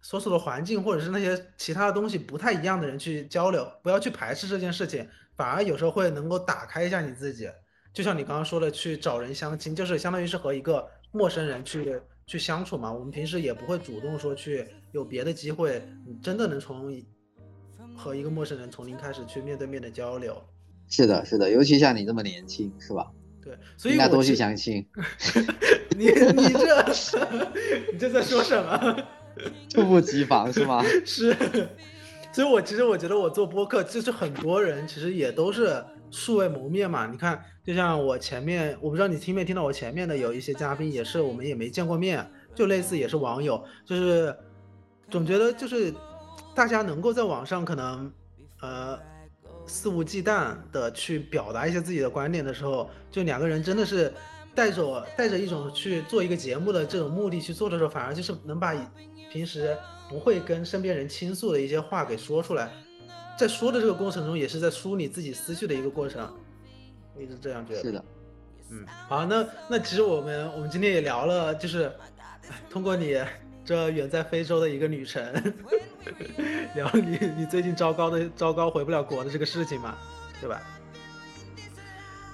[0.01, 7.47] 所处的环境，或者是那些其他的东西不太一样的人去交流，不要去排斥这件事情，反而有时候会能够打开一下你自己。
[7.93, 12.91] 就像你刚刚说的，去找人相亲，就是相当于是和一个陌生人去去相处嘛。
[12.91, 16.91] 我们平时也不会主动说去有别的机会，你真的能从
[17.95, 20.41] 和一个陌生人从零开始去面对面的交流。
[20.87, 23.11] 是的，是的，尤其像你这么年轻，是吧？
[23.41, 24.83] 对，所以应该多去相亲。
[25.99, 27.17] 你 你这是
[27.91, 28.95] 你这在说什么？
[29.67, 30.81] 猝不及防是吗？
[31.05, 31.35] 是，
[32.31, 37.05] 所以我其实我觉得我做播客，就是很多人其实也都是素未谋面嘛。
[37.05, 42.25] 你看，就像我前面，我不知道你听没听到我前面的有一些嘉宾，也是我们也没见过面，
[42.55, 44.33] 就类似也是网友，就是
[45.09, 45.93] 总觉得就是
[46.55, 48.09] 大家能够在网上可能
[48.61, 48.97] 呃。
[49.71, 54.11] 肆无忌惮的去表达一些自己的观点的时候，就两个人真的是
[54.55, 58.73] 带着带着一种去做一个节目的这种目的去做的时候，反而就是能把
[59.31, 59.77] 平时
[60.09, 62.71] 不会跟身边人倾诉的一些话给说出来，
[63.37, 66.31] 在说的这个过程中，也是在梳理自己思绪的一个过程。
[67.15, 67.81] 我一直这样觉得。
[67.81, 68.05] 是的，
[68.69, 71.91] 嗯，好，那那其实我们我们今天也聊了，就是
[72.69, 73.21] 通过你。
[73.65, 75.23] 这远在非洲的一个旅程，
[76.73, 79.95] 聊你你最近糟糕的糟糕回不了国的这个事情嘛，
[80.41, 80.59] 对吧？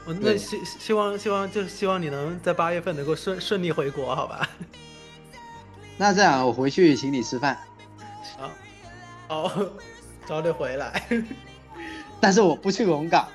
[0.05, 4.47] 我那希希望希望就希望你能在八月份能够顺顺利回国，好吧？
[5.97, 7.57] 那这样我回去请你吃饭。
[9.27, 9.65] 好，好，
[10.25, 11.03] 早点回来。
[12.21, 13.27] 但是我不去龙岗。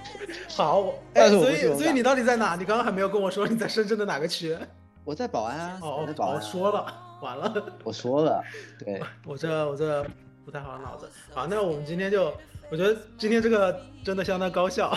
[0.54, 2.56] 好，哎，所以所以你到底在哪？
[2.56, 4.56] 你刚刚还没有跟我说你在深圳的哪个区？
[5.04, 5.78] 我在宝安啊。
[5.80, 7.04] 哦，宝安说了。
[7.20, 7.52] 完了，
[7.82, 8.44] 我说了，
[8.78, 10.04] 对我这我这
[10.44, 11.08] 不太好脑子。
[11.32, 12.32] 好，那我们今天就，
[12.70, 14.96] 我觉得今天这个真的相当高效。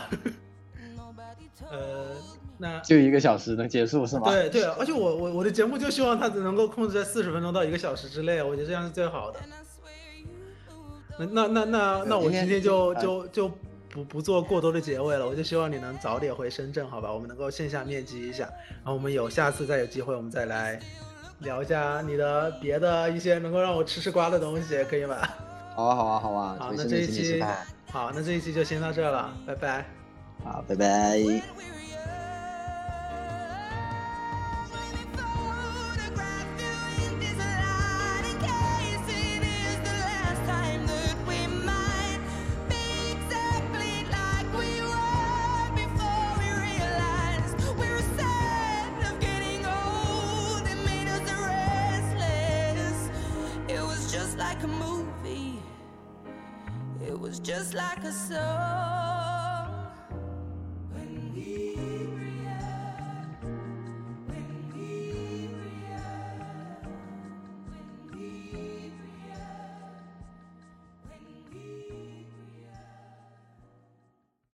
[1.71, 1.77] 呃，
[2.57, 4.29] 那就一个小时能结束是吗？
[4.29, 9.39] 对对，而且我我我的节目就希望它能够控制在四十分钟到一个小时之内，我觉得这样是最好的。
[11.17, 13.51] 那那那那那我今天就就就
[13.89, 17.11] 不不做过多的结尾了，我就希望你能早点回深圳，好吧？
[17.11, 20.79] 我们能够线下面基一下，然后我们有下次再有机会，我们再来。
[21.39, 25.17] 聊一下你的别的一些能够让我吃吃瓜的东西，可以吗？
[25.75, 26.55] 好啊，好啊，好啊。
[26.59, 27.43] 好，那这一期，
[27.91, 30.00] 好，那这一期就先到这了，拜拜。
[30.43, 31.80] 好，拜拜。